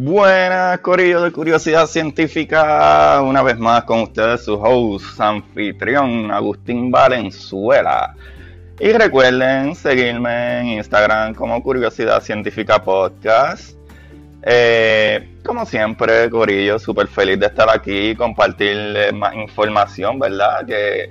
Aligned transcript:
Buenas, 0.00 0.78
Corillo 0.78 1.22
de 1.22 1.32
Curiosidad 1.32 1.88
Científica. 1.88 3.20
Una 3.20 3.42
vez 3.42 3.58
más 3.58 3.82
con 3.82 4.02
ustedes, 4.02 4.44
su 4.44 4.54
host, 4.54 5.20
anfitrión, 5.20 6.30
Agustín 6.30 6.88
Valenzuela. 6.88 8.14
Y 8.78 8.92
recuerden 8.92 9.74
seguirme 9.74 10.60
en 10.60 10.66
Instagram 10.78 11.34
como 11.34 11.60
Curiosidad 11.64 12.22
Científica 12.22 12.80
Podcast. 12.80 13.76
Eh, 14.44 15.36
como 15.44 15.66
siempre, 15.66 16.30
Corillo, 16.30 16.78
súper 16.78 17.08
feliz 17.08 17.40
de 17.40 17.46
estar 17.46 17.68
aquí 17.68 18.10
y 18.10 18.14
compartir 18.14 19.12
más 19.14 19.34
información, 19.34 20.20
¿verdad? 20.20 20.64
Que 20.64 21.10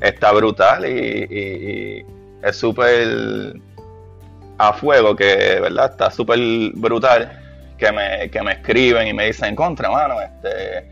está 0.00 0.30
brutal 0.30 0.86
y, 0.86 2.06
es 2.40 2.56
súper 2.56 3.60
a 4.58 4.72
fuego, 4.74 5.16
que, 5.16 5.58
¿verdad? 5.60 5.90
Está 5.90 6.08
súper 6.12 6.38
brutal 6.74 7.47
que 7.78 7.92
me, 7.92 8.30
que 8.30 8.42
me 8.42 8.52
escriben 8.52 9.06
y 9.08 9.12
me 9.14 9.26
dicen, 9.26 9.54
contra, 9.56 9.90
mano, 9.90 10.20
este, 10.20 10.90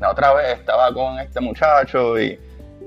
la 0.00 0.10
otra 0.10 0.32
vez 0.32 0.58
estaba 0.58 0.92
con 0.94 1.18
este 1.18 1.40
muchacho 1.40 2.18
y 2.18 2.38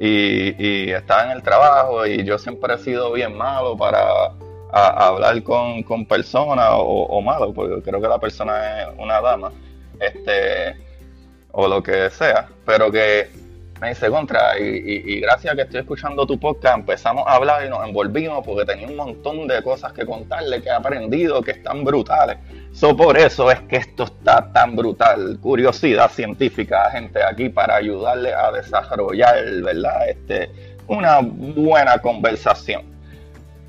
y, 0.02 0.92
estaba 0.92 1.26
en 1.26 1.32
el 1.32 1.44
trabajo 1.44 2.06
y 2.06 2.24
yo 2.24 2.38
siempre 2.40 2.74
he 2.74 2.78
sido 2.80 3.12
bien 3.12 3.36
malo 3.38 3.78
para 3.78 4.32
hablar 4.72 5.44
con, 5.44 5.84
personas 6.06 6.70
o, 6.74 7.22
malo, 7.22 7.54
porque 7.54 7.82
creo 7.84 8.02
que 8.02 8.08
la 8.08 8.20
persona 8.20 8.84
es 8.84 8.88
una 8.98 9.22
dama, 9.22 9.52
este, 10.00 10.76
o 11.52 11.68
lo 11.68 11.84
que 11.84 12.10
sea, 12.10 12.48
pero 12.66 12.92
que 12.92 13.30
me 13.82 13.90
dice 13.90 14.12
contra 14.12 14.60
y, 14.60 15.22
gracias 15.22 15.54
a 15.54 15.56
que 15.56 15.64
estoy 15.64 15.80
escuchando 15.80 16.28
tu 16.28 16.40
podcast 16.40 16.78
empezamos 16.78 17.24
a 17.26 17.34
hablar 17.34 17.66
y 17.66 17.70
nos 17.70 17.84
envolvimos 17.84 18.46
porque 18.46 18.64
tenía 18.64 18.88
un 18.88 18.96
montón 18.96 19.48
de 19.48 19.62
cosas 19.64 19.92
que 19.92 20.06
contarle 20.06 20.62
que 20.62 20.70
he 20.70 20.72
aprendido 20.72 21.42
que 21.42 21.52
están 21.52 21.84
brutales. 21.84 22.38
So, 22.74 22.96
por 22.96 23.18
eso 23.18 23.50
es 23.50 23.60
que 23.62 23.78
esto 23.78 24.04
está 24.04 24.54
tan 24.54 24.76
brutal. 24.76 25.40
Curiosidad 25.42 26.12
científica, 26.12 26.92
gente, 26.92 27.24
aquí 27.24 27.50
para 27.50 27.78
ayudarle 27.78 28.32
a 28.34 28.52
desarrollar, 28.52 29.44
¿verdad? 29.64 30.10
Este, 30.10 30.52
una 30.88 31.20
buena 31.22 31.98
conversación. 31.98 32.84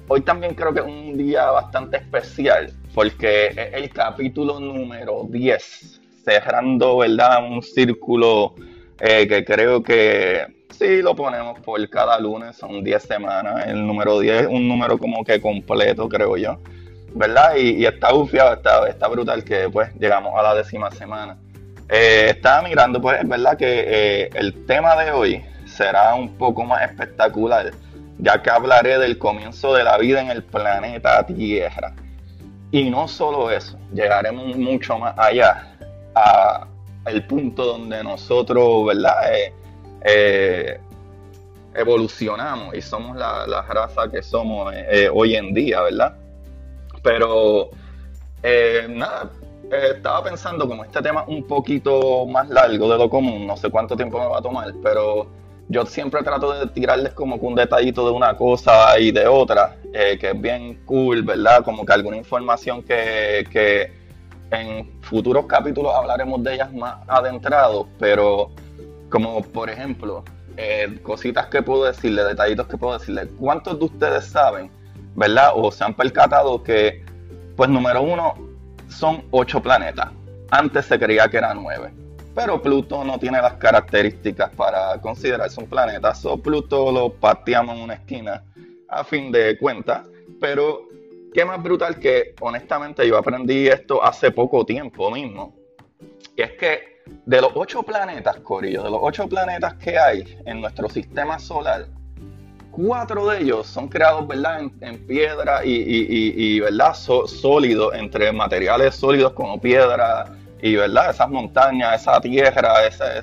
Hoy 0.08 0.20
también 0.20 0.54
creo 0.54 0.74
que 0.74 0.80
es 0.80 0.86
un 0.86 1.16
día 1.16 1.50
bastante 1.50 1.96
especial 1.96 2.70
porque 2.94 3.46
es 3.46 3.72
el 3.72 3.88
capítulo 3.88 4.60
número 4.60 5.26
10, 5.30 6.00
cerrando, 6.22 6.98
¿verdad? 6.98 7.42
Un 7.42 7.62
círculo 7.62 8.54
eh, 9.04 9.26
que 9.26 9.44
creo 9.44 9.82
que 9.82 10.46
sí 10.70 11.02
lo 11.02 11.16
ponemos 11.16 11.58
por 11.58 11.90
cada 11.90 12.20
lunes, 12.20 12.54
son 12.54 12.84
10 12.84 13.02
semanas, 13.02 13.66
el 13.66 13.84
número 13.84 14.20
10 14.20 14.42
es 14.42 14.46
un 14.46 14.68
número 14.68 14.96
como 14.96 15.24
que 15.24 15.40
completo, 15.40 16.08
creo 16.08 16.36
yo, 16.36 16.56
¿verdad? 17.12 17.56
Y, 17.56 17.84
está 17.84 18.12
bufiado, 18.12 18.54
está, 18.54 18.88
está 18.88 19.08
brutal 19.08 19.42
que 19.42 19.68
pues 19.68 19.92
llegamos 19.98 20.32
a 20.38 20.42
la 20.42 20.54
décima 20.54 20.88
semana. 20.92 21.36
Eh, 21.88 22.26
estaba 22.28 22.62
mirando, 22.62 23.02
pues 23.02 23.20
es 23.20 23.28
verdad 23.28 23.56
que 23.56 23.84
eh, 23.88 24.30
el 24.34 24.66
tema 24.66 24.94
de 24.94 25.10
hoy 25.10 25.44
será 25.66 26.14
un 26.14 26.38
poco 26.38 26.64
más 26.64 26.88
espectacular, 26.88 27.72
ya 28.18 28.40
que 28.40 28.50
hablaré 28.50 29.00
del 29.00 29.18
comienzo 29.18 29.74
de 29.74 29.82
la 29.82 29.98
vida 29.98 30.20
en 30.20 30.30
el 30.30 30.44
planeta 30.44 31.26
Tierra. 31.26 31.92
Y 32.70 32.88
no 32.88 33.08
solo 33.08 33.50
eso, 33.50 33.76
llegaremos 33.92 34.56
mucho 34.56 34.96
más 34.96 35.18
allá 35.18 35.74
a 36.14 36.68
el 37.06 37.26
punto 37.26 37.64
donde 37.64 38.02
nosotros, 38.02 38.86
¿verdad? 38.86 39.34
Eh, 39.34 39.52
eh, 40.04 40.80
evolucionamos 41.74 42.74
y 42.74 42.82
somos 42.82 43.16
la, 43.16 43.62
raza 43.62 44.10
que 44.10 44.22
somos 44.22 44.72
eh, 44.74 45.08
hoy 45.12 45.36
en 45.36 45.54
día, 45.54 45.82
¿verdad? 45.82 46.16
Pero, 47.02 47.70
nada, 48.90 49.30
estaba 49.70 50.22
pensando 50.22 50.68
como 50.68 50.84
este 50.84 51.02
tema 51.02 51.24
un 51.26 51.46
poquito 51.46 52.26
más 52.26 52.48
largo 52.48 52.90
de 52.90 52.98
lo 52.98 53.10
común, 53.10 53.46
no 53.46 53.56
sé 53.56 53.70
cuánto 53.70 53.96
tiempo 53.96 54.18
me 54.20 54.26
va 54.26 54.38
a 54.38 54.42
tomar, 54.42 54.72
pero 54.82 55.26
yo 55.68 55.86
siempre 55.86 56.22
trato 56.22 56.52
de 56.52 56.66
tirarles 56.68 57.14
como 57.14 57.40
que 57.40 57.46
un 57.46 57.54
detallito 57.54 58.04
de 58.04 58.12
una 58.12 58.36
cosa 58.36 58.98
y 58.98 59.10
de 59.10 59.26
otra, 59.26 59.76
que 59.92 60.30
es 60.30 60.40
bien 60.40 60.80
cool, 60.84 61.22
¿verdad? 61.22 61.64
Como 61.64 61.84
que 61.84 61.92
alguna 61.92 62.18
información 62.18 62.82
que, 62.82 63.46
que 63.50 64.01
en 64.52 65.00
futuros 65.00 65.46
capítulos 65.46 65.92
hablaremos 65.94 66.42
de 66.44 66.54
ellas 66.54 66.72
más 66.72 66.96
adentrados, 67.08 67.86
pero 67.98 68.50
como 69.08 69.42
por 69.42 69.70
ejemplo, 69.70 70.24
eh, 70.56 70.98
cositas 71.02 71.46
que 71.46 71.62
puedo 71.62 71.84
decirle, 71.84 72.22
detallitos 72.24 72.66
que 72.66 72.76
puedo 72.76 72.98
decirle. 72.98 73.28
¿Cuántos 73.38 73.78
de 73.78 73.86
ustedes 73.86 74.26
saben, 74.26 74.70
verdad? 75.16 75.52
O 75.54 75.72
se 75.72 75.82
han 75.84 75.94
percatado 75.94 76.62
que, 76.62 77.04
pues 77.56 77.70
número 77.70 78.02
uno, 78.02 78.34
son 78.88 79.24
ocho 79.30 79.62
planetas. 79.62 80.10
Antes 80.50 80.84
se 80.84 80.98
creía 80.98 81.28
que 81.28 81.38
eran 81.38 81.62
nueve. 81.62 81.90
Pero 82.34 82.60
Pluto 82.60 83.04
no 83.04 83.18
tiene 83.18 83.40
las 83.40 83.54
características 83.54 84.50
para 84.54 84.98
considerarse 85.00 85.60
un 85.60 85.66
planeta. 85.66 86.14
So 86.14 86.38
Pluto 86.38 86.92
lo 86.92 87.12
pateamos 87.12 87.76
en 87.76 87.82
una 87.82 87.94
esquina 87.94 88.44
a 88.88 89.04
fin 89.04 89.32
de 89.32 89.58
cuentas. 89.58 90.06
Pero 90.40 90.88
qué 91.32 91.44
más 91.44 91.62
brutal 91.62 91.98
que, 91.98 92.34
honestamente, 92.40 93.06
yo 93.06 93.16
aprendí 93.16 93.68
esto 93.68 94.02
hace 94.02 94.30
poco 94.30 94.64
tiempo 94.64 95.10
mismo. 95.10 95.56
Y 96.36 96.42
es 96.42 96.52
que 96.52 97.02
de 97.26 97.40
los 97.40 97.52
ocho 97.54 97.82
planetas, 97.82 98.36
Corillo, 98.38 98.82
de 98.82 98.90
los 98.90 99.00
ocho 99.02 99.28
planetas 99.28 99.74
que 99.74 99.98
hay 99.98 100.38
en 100.46 100.60
nuestro 100.60 100.88
sistema 100.88 101.38
solar, 101.38 101.86
cuatro 102.70 103.26
de 103.28 103.40
ellos 103.40 103.66
son 103.66 103.88
creados, 103.88 104.26
¿verdad?, 104.26 104.62
en, 104.80 105.06
piedra 105.06 105.64
y, 105.64 106.60
¿verdad?, 106.60 106.94
sólidos, 106.94 107.94
entre 107.94 108.32
materiales 108.32 108.94
sólidos 108.94 109.32
como 109.32 109.60
piedra 109.60 110.26
y, 110.60 110.76
¿verdad?, 110.76 111.10
esas 111.10 111.28
montañas, 111.28 112.02
esa 112.02 112.20
tierra, 112.20 112.86
ese, 112.86 113.18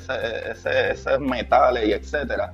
ese, 0.52 0.92
ese, 0.92 1.20
metales 1.20 1.88
y 1.88 1.94
etcétera. 1.94 2.54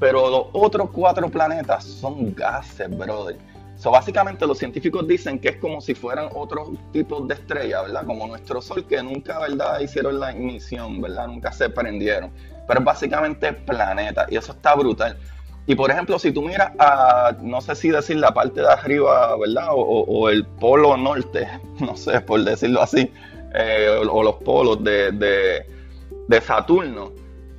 Pero 0.00 0.28
los 0.28 0.46
otros 0.52 0.90
cuatro 0.90 1.28
planetas 1.28 1.84
son 1.84 2.34
gases, 2.34 2.90
brother 2.90 3.36
básicamente 3.82 4.46
los 4.46 4.58
científicos 4.58 5.06
dicen 5.06 5.38
que 5.38 5.50
es 5.50 5.56
como 5.56 5.80
si 5.80 5.94
fueran 5.94 6.28
otros 6.34 6.70
tipos 6.92 7.26
de 7.28 7.34
estrellas, 7.34 7.82
¿verdad? 7.86 8.06
Como 8.06 8.26
nuestro 8.26 8.62
Sol, 8.62 8.86
que 8.86 9.02
nunca, 9.02 9.38
¿verdad? 9.40 9.80
Hicieron 9.80 10.20
la 10.20 10.32
ignición, 10.32 11.00
¿verdad? 11.00 11.26
Nunca 11.26 11.52
se 11.52 11.68
prendieron. 11.68 12.30
Pero 12.66 12.80
es 12.80 12.84
básicamente 12.84 13.52
planeta 13.52 14.26
y 14.30 14.36
eso 14.36 14.52
está 14.52 14.74
brutal. 14.74 15.18
Y 15.66 15.74
por 15.74 15.90
ejemplo, 15.90 16.18
si 16.18 16.30
tú 16.30 16.42
miras 16.42 16.72
a, 16.78 17.34
no 17.40 17.60
sé 17.60 17.74
si 17.74 17.90
decir 17.90 18.16
la 18.16 18.32
parte 18.32 18.60
de 18.60 18.68
arriba, 18.68 19.36
¿verdad? 19.36 19.68
O, 19.70 20.28
el 20.28 20.44
polo 20.44 20.96
norte, 20.96 21.48
no 21.80 21.96
sé, 21.96 22.20
por 22.20 22.42
decirlo 22.44 22.82
así, 22.82 23.10
eh, 23.54 24.02
o, 24.08 24.22
los 24.22 24.36
polos 24.36 24.82
de, 24.84 25.12
de, 25.12 26.40
Saturno, 26.40 27.12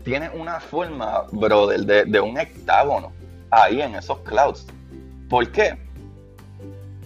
tiene 0.03 0.29
una 0.29 0.59
forma, 0.59 1.23
brother, 1.31 1.81
de, 1.81 2.05
de 2.05 2.19
un 2.19 2.37
hectágono 2.37 3.11
ahí 3.49 3.81
en 3.81 3.95
esos 3.95 4.19
clouds. 4.19 4.67
¿Por 5.29 5.51
qué? 5.51 5.84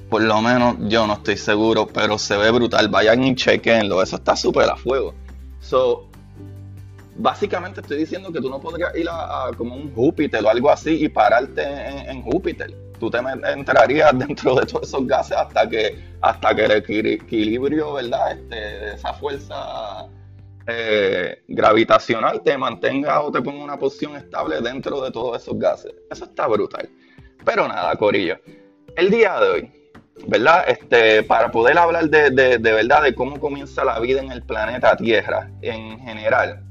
Por 0.10 0.24
lo 0.24 0.42
menos 0.42 0.76
yo 0.88 1.06
no 1.06 1.14
estoy 1.14 1.38
seguro, 1.38 1.88
pero 1.88 2.18
se 2.18 2.36
ve 2.36 2.50
brutal. 2.50 2.88
Vayan 2.90 3.24
y 3.24 3.36
chequenlo. 3.36 4.02
Eso 4.02 4.16
está 4.16 4.36
súper 4.36 4.70
a 4.70 4.76
fuego. 4.76 5.14
So, 5.60 6.10
básicamente 7.16 7.82
estoy 7.82 8.00
diciendo 8.00 8.32
que 8.32 8.42
tú 8.42 8.50
no 8.50 8.60
podrías 8.60 8.96
ir 8.96 9.08
a, 9.10 9.52
como 9.56 9.76
un 9.76 9.94
Júpiter 9.94 10.44
o 10.44 10.50
algo 10.50 10.72
así 10.72 11.04
y 11.04 11.10
pararte 11.10 11.64
en, 11.64 12.24
Júpiter. 12.24 12.74
Tú 13.00 13.12
te 13.12 13.20
entrarías 13.54 14.12
dentro 14.18 14.56
de 14.56 14.66
todos 14.66 14.88
esos 14.88 15.06
gases 15.06 15.38
hasta 15.38 15.70
que, 15.70 16.00
hasta 16.22 16.56
que 16.56 16.66
el 16.66 16.72
equilibrio, 16.72 17.94
¿verdad? 17.94 18.32
Este, 18.32 18.96
esa 18.96 19.14
fuerza 19.14 20.08
eh, 20.66 21.44
gravitacional 21.48 22.42
te 22.42 22.58
mantenga 22.58 23.22
o 23.22 23.32
te 23.32 23.42
ponga 23.42 23.64
una 23.64 23.78
posición 23.78 24.16
estable 24.16 24.60
dentro 24.62 25.02
de 25.02 25.12
todos 25.12 25.42
esos 25.42 25.58
gases. 25.60 25.94
Eso 26.10 26.26
está 26.26 26.48
brutal. 26.48 26.90
Pero 27.46 27.68
nada, 27.68 27.96
Corillo. 27.96 28.38
El 28.96 29.12
día 29.12 29.40
de 29.40 29.50
hoy 29.50 29.79
¿verdad? 30.28 30.66
Este, 30.68 31.24
para 31.24 31.52
poder 31.52 31.78
hablar 31.78 32.10
de, 32.10 32.30
de, 32.32 32.58
verdad 32.58 33.04
de 33.04 33.14
cómo 33.14 33.40
comienza 33.40 33.84
la 33.84 34.00
vida 34.00 34.22
en 34.22 34.32
el 34.32 34.42
planeta 34.42 34.96
Tierra 34.96 35.50
en 35.62 36.00
general. 36.00 36.62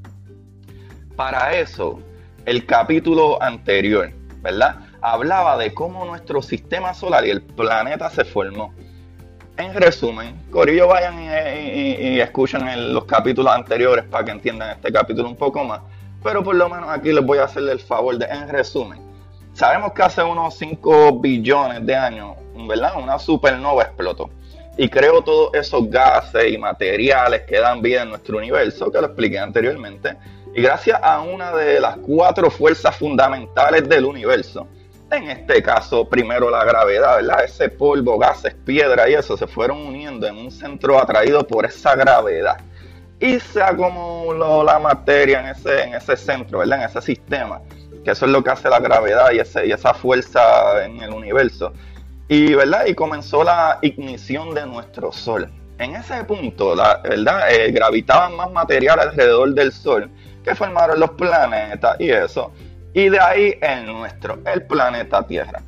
Para 1.16 1.54
eso, 1.58 2.00
el 2.44 2.64
capítulo 2.66 3.42
anterior, 3.42 4.12
¿verdad? 4.40 4.76
Hablaba 5.00 5.56
de 5.56 5.74
cómo 5.74 6.04
nuestro 6.04 6.42
sistema 6.42 6.94
solar 6.94 7.26
y 7.26 7.30
el 7.30 7.42
planeta 7.42 8.10
se 8.10 8.24
formó. 8.24 8.72
En 9.56 9.74
resumen, 9.74 10.40
Corillo, 10.50 10.86
vayan 10.86 11.18
y, 11.20 12.20
escuchen 12.20 12.94
los 12.94 13.04
capítulos 13.06 13.52
anteriores 13.52 14.04
para 14.04 14.24
que 14.24 14.30
entiendan 14.30 14.70
este 14.70 14.92
capítulo 14.92 15.28
un 15.28 15.36
poco 15.36 15.64
más. 15.64 15.80
Pero 16.22 16.44
por 16.44 16.54
lo 16.54 16.68
menos 16.68 16.88
aquí 16.90 17.12
les 17.12 17.24
voy 17.24 17.38
a 17.38 17.44
hacer 17.44 17.64
el 17.68 17.80
favor 17.80 18.16
de, 18.18 18.26
en 18.26 18.48
resumen, 18.48 19.00
sabemos 19.54 19.92
que 19.92 20.02
hace 20.02 20.22
unos 20.22 20.54
5 20.54 21.18
billones 21.20 21.84
de 21.84 21.96
años 21.96 22.36
¿verdad? 22.66 22.94
Una 23.02 23.19
supernova 23.19 23.82
explotó 23.84 24.31
y 24.78 24.88
creó 24.88 25.22
todos 25.22 25.52
esos 25.55 25.90
gases 25.90 26.52
y 26.52 26.56
materiales 26.56 27.43
que 27.43 27.58
dan 27.58 27.82
vida 27.82 28.02
en 28.02 28.10
nuestro 28.10 28.38
universo, 28.38 28.90
que 28.93 29.00
lo 29.00 29.08
expliqué 29.08 29.38
anteriormente, 29.38 30.16
y 30.55 30.62
gracias 30.62 31.00
a 31.02 31.20
una 31.20 31.52
de 31.52 31.81
las 31.81 31.96
cuatro 31.99 32.49
fuerzas 32.49 32.96
fundamentales 32.96 33.88
del 33.88 34.05
universo, 34.05 34.69
en 35.10 35.31
este 35.31 35.62
caso 35.62 36.08
primero 36.08 36.49
la 36.49 36.64
gravedad, 36.64 37.16
¿verdad? 37.16 37.44
Ese 37.44 37.69
polvo, 37.70 38.19
gases, 38.19 38.55
piedra 38.55 39.08
y 39.10 39.14
eso 39.14 39.37
se 39.37 39.49
fueron 39.49 39.78
uniendo 39.78 40.26
en 40.26 40.37
un 40.37 40.50
centro 40.50 40.99
atraído 40.99 41.46
por 41.46 41.66
esa 41.66 41.96
gravedad. 41.96 42.58
y 43.20 43.40
se 43.40 43.60
acumuló 43.60 44.62
la 44.62 44.78
materia 44.78 45.40
en 45.40 45.46
ese, 45.46 45.82
en 45.82 45.94
ese 45.94 46.16
centro, 46.16 46.60
¿verdad? 46.60 46.82
En 46.82 46.88
ese 46.88 47.02
sistema, 47.02 47.60
que 48.05 48.12
eso 48.12 48.26
es 48.26 48.31
lo 48.31 48.44
que 48.44 48.50
hace 48.50 48.69
la 48.69 48.78
gravedad 48.78 49.32
y, 49.32 49.40
ese, 49.40 49.66
y 49.66 49.72
esa 49.72 49.93
fuerza 49.93 50.84
en 50.84 51.02
el 51.02 51.12
universo. 51.12 51.72
Y, 52.28 52.54
¿verdad? 52.54 52.86
y 52.86 52.94
comenzó 52.94 53.42
la 53.42 53.78
ignición 53.82 54.54
de 54.54 54.66
nuestro 54.66 55.12
Sol. 55.12 55.50
En 55.78 55.94
ese 55.94 56.25
punto, 56.25 56.75
la, 56.75 56.98
¿verdad? 56.98 57.50
Eh, 57.50 57.70
gravitaban 57.70 58.36
más 58.36 58.50
material 58.50 59.00
alrededor 59.00 59.54
del 59.54 59.72
Sol 59.72 60.10
que 60.44 60.54
formaron 60.54 61.00
los 61.00 61.10
planetas 61.10 61.96
y 62.00 62.10
eso. 62.10 62.52
Y 62.92 63.08
de 63.08 63.20
ahí 63.20 63.58
el 63.60 63.86
nuestro, 63.86 64.38
el 64.44 64.62
planeta 64.66 65.26
Tierra. 65.26 65.62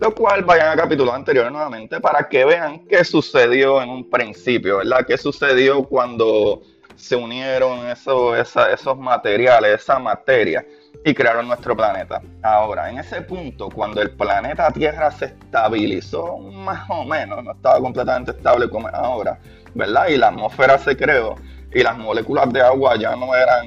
Lo 0.00 0.14
cual 0.14 0.44
vayan 0.44 0.68
al 0.68 0.76
capítulo 0.76 1.12
anterior 1.14 1.50
nuevamente 1.50 2.00
para 2.00 2.28
que 2.28 2.44
vean 2.44 2.86
qué 2.86 3.02
sucedió 3.04 3.80
en 3.80 3.88
un 3.88 4.10
principio, 4.10 4.78
¿verdad? 4.78 5.06
¿Qué 5.06 5.16
sucedió 5.16 5.84
cuando 5.84 6.62
se 6.96 7.16
unieron 7.16 7.86
esos 7.86 8.98
materiales, 8.98 9.80
esa 9.80 9.98
materia 9.98 10.66
y 11.04 11.14
crearon 11.14 11.48
nuestro 11.48 11.76
planeta? 11.76 12.22
Ahora, 12.42 12.90
en 12.90 12.98
ese 12.98 13.22
punto, 13.22 13.68
cuando 13.70 14.00
el 14.02 14.10
planeta 14.10 14.70
Tierra 14.70 15.10
se 15.10 15.26
estabilizó, 15.26 16.38
más 16.38 16.88
o 16.90 17.04
menos, 17.04 17.42
no 17.44 17.52
estaba 17.52 17.80
completamente 17.80 18.32
estable 18.32 18.68
como 18.68 18.88
ahora, 18.88 19.38
¿verdad? 19.74 20.08
Y 20.08 20.16
la 20.16 20.28
atmósfera 20.28 20.78
se 20.78 20.96
creó 20.96 21.36
y 21.72 21.82
las 21.82 21.96
moléculas 21.98 22.52
de 22.52 22.60
agua 22.60 22.96
ya 22.96 23.14
no 23.16 23.34
eran 23.34 23.66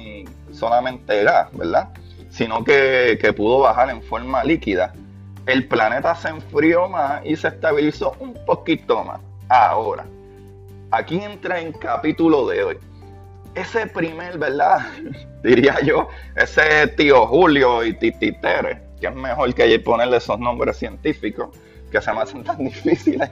solamente 0.52 1.22
gas, 1.22 1.48
¿verdad? 1.52 1.88
Sino 2.30 2.64
que, 2.64 3.18
que 3.20 3.32
pudo 3.32 3.60
bajar 3.60 3.90
en 3.90 4.02
forma 4.02 4.44
líquida 4.44 4.92
el 5.46 5.66
planeta 5.66 6.14
se 6.14 6.28
enfrió 6.28 6.88
más 6.88 7.24
y 7.24 7.36
se 7.36 7.48
estabilizó 7.48 8.14
un 8.20 8.34
poquito 8.44 9.02
más. 9.02 9.20
Ahora, 9.48 10.06
aquí 10.90 11.18
entra 11.20 11.60
en 11.60 11.72
capítulo 11.72 12.46
de 12.48 12.64
hoy. 12.64 12.78
Ese 13.54 13.86
primer, 13.86 14.38
¿verdad? 14.38 14.86
Diría 15.42 15.80
yo, 15.80 16.08
ese 16.36 16.86
tío 16.88 17.26
Julio 17.26 17.84
y 17.84 17.94
Tititere, 17.94 18.82
que 19.00 19.08
es 19.08 19.14
mejor 19.14 19.54
que 19.54 19.78
ponerle 19.78 20.18
esos 20.18 20.38
nombres 20.38 20.76
científicos, 20.76 21.48
que 21.90 22.00
se 22.00 22.12
me 22.12 22.20
hacen 22.20 22.44
tan 22.44 22.58
difíciles 22.58 23.30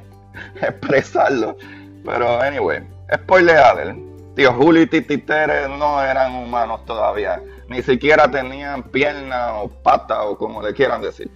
expresarlo. 0.60 1.56
Pero, 2.04 2.40
anyway, 2.40 2.80
spoiler 3.14 3.58
alert. 3.58 3.98
Tío 4.34 4.52
Julio 4.52 4.82
y 4.82 4.86
Tititere 4.86 5.68
no 5.68 6.02
eran 6.02 6.34
humanos 6.34 6.84
todavía. 6.86 7.42
Ni 7.68 7.82
siquiera 7.82 8.30
tenían 8.30 8.84
piernas 8.84 9.50
o 9.54 9.68
patas 9.68 10.18
o 10.22 10.38
como 10.38 10.62
le 10.62 10.72
quieran 10.72 11.02
decir 11.02 11.28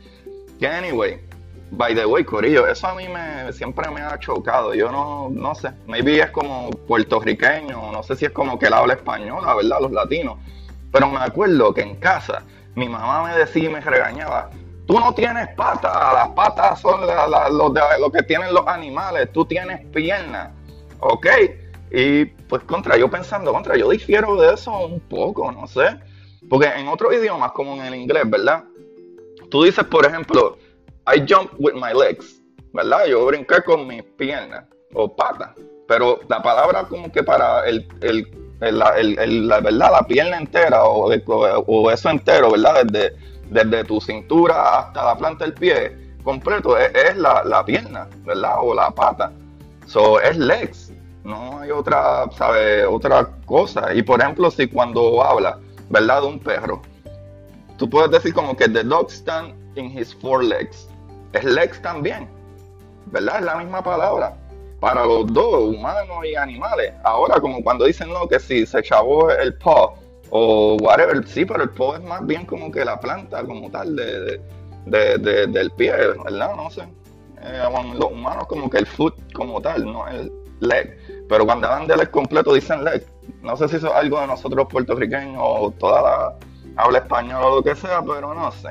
anyway, 0.67 1.20
by 1.73 1.95
the 1.95 2.05
way, 2.07 2.23
Corillo, 2.25 2.67
eso 2.67 2.87
a 2.87 2.95
mí 2.95 3.09
me, 3.09 3.53
siempre 3.53 3.91
me 3.91 4.01
ha 4.01 4.19
chocado. 4.19 4.75
Yo 4.75 4.91
no, 4.91 5.31
no 5.31 5.55
sé, 5.55 5.71
maybe 5.87 6.21
es 6.21 6.31
como 6.31 6.71
puertorriqueño, 6.71 7.93
no 7.93 8.03
sé 8.03 8.15
si 8.17 8.27
es 8.27 8.31
como 8.31 8.59
que 8.59 8.67
él 8.67 8.75
habla 8.75 8.95
español, 8.95 9.45
la 9.45 9.55
verdad, 9.55 9.79
los 9.81 9.93
latinos. 9.93 10.39
Pero 10.93 11.09
me 11.09 11.19
acuerdo 11.19 11.73
que 11.73 11.81
en 11.83 11.97
casa 11.97 12.43
mi 12.75 12.89
mamá 12.89 13.25
me 13.25 13.39
decía 13.39 13.65
y 13.65 13.73
me 13.73 13.81
regañaba, 13.81 14.51
tú 14.87 14.99
no 15.01 15.15
tienes 15.15 15.49
patas, 15.57 15.93
las 16.15 16.29
patas 16.29 16.81
son 16.81 17.01
lo, 17.01 18.13
que 18.13 18.23
tienen 18.23 18.53
los 18.53 18.67
animales, 18.67 19.33
tú 19.33 19.45
tienes 19.45 19.85
piernas, 19.87 20.51
¿ok? 21.01 21.27
Y 21.91 22.27
pues 22.27 22.63
contra, 22.65 22.97
yo 22.97 23.11
pensando, 23.11 23.53
contra, 23.53 23.77
yo 23.77 23.91
difiero 23.91 24.37
de 24.37 24.55
eso 24.55 24.87
un 24.87 25.01
poco, 25.01 25.51
no 25.51 25.67
sé. 25.67 25.99
Porque 26.49 26.67
en 26.67 26.89
otros 26.89 27.15
idiomas, 27.15 27.53
como 27.53 27.75
en 27.75 27.83
el 27.83 27.95
inglés, 27.95 28.29
¿verdad? 28.29 28.65
tú 29.53 29.65
dices, 29.65 29.85
por 29.85 30.07
ejemplo, 30.07 30.57
I 31.07 31.19
jump 31.27 31.53
with 31.59 31.75
my 31.75 31.93
legs, 31.93 32.41
¿verdad? 32.73 33.07
Yo 33.07 33.27
brinqué 33.27 33.63
con 33.65 33.87
mis 33.87 34.03
piernas 34.17 34.65
o 34.95 35.15
patas, 35.15 35.51
pero 35.89 36.21
la 36.29 36.41
palabra 36.43 36.85
como 36.85 37.11
que 37.11 37.23
para 37.23 37.67
el, 37.67 37.87
la, 38.61 39.61
¿verdad? 39.61 39.93
la 39.93 40.07
pierna 40.07 40.37
entera 40.37 40.85
o, 40.85 41.91
eso 41.91 42.11
entero, 42.11 42.53
¿verdad? 42.53 42.85
Desde, 42.85 43.17
desde 43.51 43.85
tu 43.85 44.01
cintura 44.01 44.79
hasta 44.79 45.05
la 45.05 45.17
planta 45.17 45.45
del 45.45 45.55
pie 45.55 46.15
completo 46.23 46.79
es, 46.79 47.17
la, 47.17 47.65
pierna, 47.67 48.09
¿verdad? 48.25 48.55
O 48.61 48.75
la 48.75 48.91
pata. 48.93 49.33
So, 49.87 50.21
es 50.21 50.37
legs, 50.37 50.93
no 51.25 51.59
hay 51.59 51.73
otra, 51.73 52.31
¿sabe? 52.37 52.87
Otra 52.87 53.29
cosa. 53.45 53.93
Y 53.93 54.03
por 54.03 54.21
ejemplo, 54.21 54.51
si 54.53 54.69
cuando 54.69 55.23
habla, 55.23 55.59
¿verdad? 55.91 56.23
De 56.23 56.29
un 56.29 56.39
perro, 56.39 56.81
tú 57.77 57.91
puedes 57.91 58.13
decir 58.13 58.33
como 58.33 58.57
que 58.57 58.69
the 58.69 58.85
dog 58.85 59.11
stand 59.11 59.62
in 59.77 59.87
his 59.87 60.15
four 60.15 60.45
legs. 60.45 60.89
Es 61.33 61.45
legs 61.45 61.81
también, 61.81 62.29
¿verdad? 63.07 63.39
Es 63.39 63.45
la 63.45 63.57
misma 63.57 63.83
palabra 63.83 64.37
para 64.83 65.07
los 65.07 65.33
dos, 65.33 65.77
humanos 65.77 66.25
y 66.25 66.35
animales. 66.35 66.93
Ahora, 67.05 67.41
como 67.41 67.63
cuando 67.63 67.85
dicen 67.85 68.13
no, 68.13 68.27
que 68.27 68.41
si 68.41 68.67
se 68.67 68.83
chavó 68.83 69.31
el 69.31 69.55
paw 69.55 69.95
o 70.31 70.77
whatever, 70.81 71.25
sí, 71.27 71.45
pero 71.45 71.63
el 71.63 71.71
paw 71.71 71.95
es 71.95 72.03
más 72.03 72.27
bien 72.27 72.45
como 72.45 72.69
que 72.73 72.85
la 72.85 72.99
planta 72.99 73.45
como 73.45 73.71
tal 73.71 73.95
de, 73.95 74.41
del 74.87 75.71
pie, 75.77 75.93
¿verdad? 75.93 76.57
No 76.57 76.69
sé. 76.69 76.83
Eh, 77.43 77.63
los 77.95 78.11
humanos 78.11 78.47
como 78.49 78.69
que 78.69 78.79
el 78.79 78.87
foot 78.87 79.15
como 79.35 79.61
tal, 79.63 79.85
no 79.85 80.09
el 80.09 80.33
leg. 80.59 80.99
Pero 81.29 81.47
cuando 81.47 81.69
hablan 81.69 81.87
de 81.87 81.97
leg 81.97 82.11
completo 82.11 82.53
dicen 82.53 82.83
leg. 82.83 83.07
No 83.41 83.57
sé 83.57 83.69
si 83.69 83.77
eso 83.77 83.87
es 83.87 83.95
algo 83.95 84.21
de 84.21 84.27
nosotros 84.27 84.67
puertorriqueños 84.69 85.41
o 85.41 85.71
toda 85.79 86.03
la 86.03 86.35
habla 86.77 86.99
español 86.99 87.41
o 87.45 87.55
lo 87.57 87.63
que 87.63 87.77
sea, 87.77 88.03
pero 88.03 88.35
no 88.35 88.51
sé. 88.51 88.71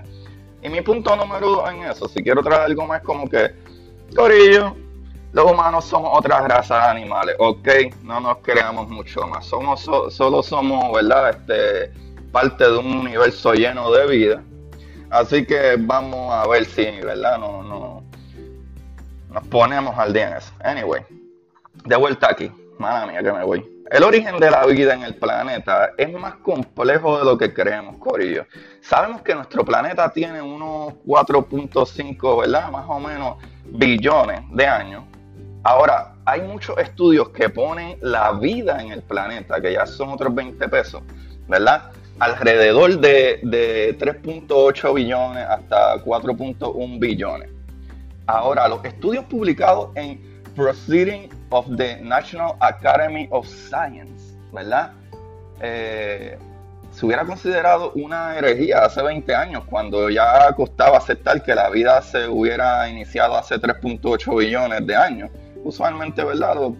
Y 0.63 0.69
mi 0.69 0.81
punto 0.81 1.15
número 1.15 1.49
dos 1.49 1.69
en 1.69 1.83
eso, 1.83 2.07
si 2.07 2.23
quiero 2.23 2.43
traer 2.43 2.61
algo 2.61 2.85
más 2.85 3.01
como 3.01 3.27
que, 3.27 3.55
Corillo, 4.15 4.75
los 5.33 5.51
humanos 5.51 5.85
somos 5.85 6.11
otra 6.17 6.47
raza 6.47 6.75
de 6.77 6.83
animales, 6.99 7.35
ok, 7.39 7.67
no 8.03 8.19
nos 8.19 8.37
creamos 8.39 8.89
mucho 8.89 9.25
más, 9.27 9.45
solo 9.45 10.43
somos, 10.43 10.93
¿verdad? 10.93 11.29
Este, 11.31 11.91
parte 12.31 12.63
de 12.63 12.77
un 12.77 12.97
universo 12.97 13.53
lleno 13.53 13.91
de 13.91 14.07
vida. 14.07 14.43
Así 15.09 15.45
que 15.45 15.75
vamos 15.77 16.33
a 16.33 16.47
ver 16.47 16.65
si, 16.65 16.83
¿verdad? 17.01 17.37
No, 17.37 17.63
no, 17.63 18.03
nos 19.29 19.47
ponemos 19.47 19.97
al 19.97 20.13
día 20.13 20.29
en 20.29 20.37
eso. 20.37 20.51
Anyway, 20.63 21.03
de 21.85 21.95
vuelta 21.95 22.29
aquí. 22.31 22.51
Madre 22.77 23.11
mía 23.11 23.21
que 23.21 23.31
me 23.31 23.43
voy. 23.43 23.70
El 23.91 24.05
origen 24.05 24.37
de 24.37 24.49
la 24.49 24.65
vida 24.67 24.93
en 24.93 25.03
el 25.03 25.15
planeta 25.15 25.91
es 25.97 26.09
más 26.13 26.35
complejo 26.35 27.19
de 27.19 27.25
lo 27.25 27.37
que 27.37 27.53
creemos, 27.53 27.97
Corillo. 27.97 28.45
Sabemos 28.79 29.21
que 29.21 29.35
nuestro 29.35 29.65
planeta 29.65 30.09
tiene 30.13 30.41
unos 30.41 30.93
4.5, 31.05 32.39
¿verdad? 32.39 32.71
Más 32.71 32.85
o 32.87 33.01
menos 33.01 33.35
billones 33.65 34.43
de 34.53 34.65
años. 34.65 35.03
Ahora, 35.63 36.13
hay 36.23 36.39
muchos 36.39 36.77
estudios 36.77 37.31
que 37.31 37.49
ponen 37.49 37.97
la 37.99 38.31
vida 38.31 38.81
en 38.81 38.93
el 38.93 39.01
planeta, 39.01 39.59
que 39.59 39.73
ya 39.73 39.85
son 39.85 40.07
otros 40.11 40.33
20 40.33 40.69
pesos, 40.69 41.03
¿verdad? 41.49 41.91
Alrededor 42.17 42.97
de, 42.97 43.41
de 43.43 43.97
3.8 43.99 44.93
billones 44.93 45.45
hasta 45.45 45.97
4.1 45.97 46.97
billones. 46.97 47.49
Ahora, 48.25 48.69
los 48.69 48.85
estudios 48.85 49.25
publicados 49.25 49.89
en 49.95 50.30
Proceeding 50.55 51.29
of 51.49 51.65
the 51.77 52.01
National 52.01 52.55
Academy 52.59 53.27
of 53.31 53.47
Science, 53.47 54.35
¿verdad? 54.51 54.91
Eh, 55.61 56.37
se 56.91 57.05
hubiera 57.05 57.25
considerado 57.25 57.93
una 57.93 58.37
herejía 58.37 58.79
hace 58.79 59.01
20 59.01 59.33
años, 59.33 59.63
cuando 59.65 60.09
ya 60.09 60.51
costaba 60.55 60.97
aceptar 60.97 61.41
que 61.41 61.55
la 61.55 61.69
vida 61.69 62.01
se 62.01 62.27
hubiera 62.27 62.87
iniciado 62.89 63.37
hace 63.37 63.55
3.8 63.55 64.37
billones 64.37 64.85
de 64.85 64.95
años. 64.95 65.29
Usualmente, 65.63 66.23
¿verdad? 66.23 66.55
Los 66.55 66.73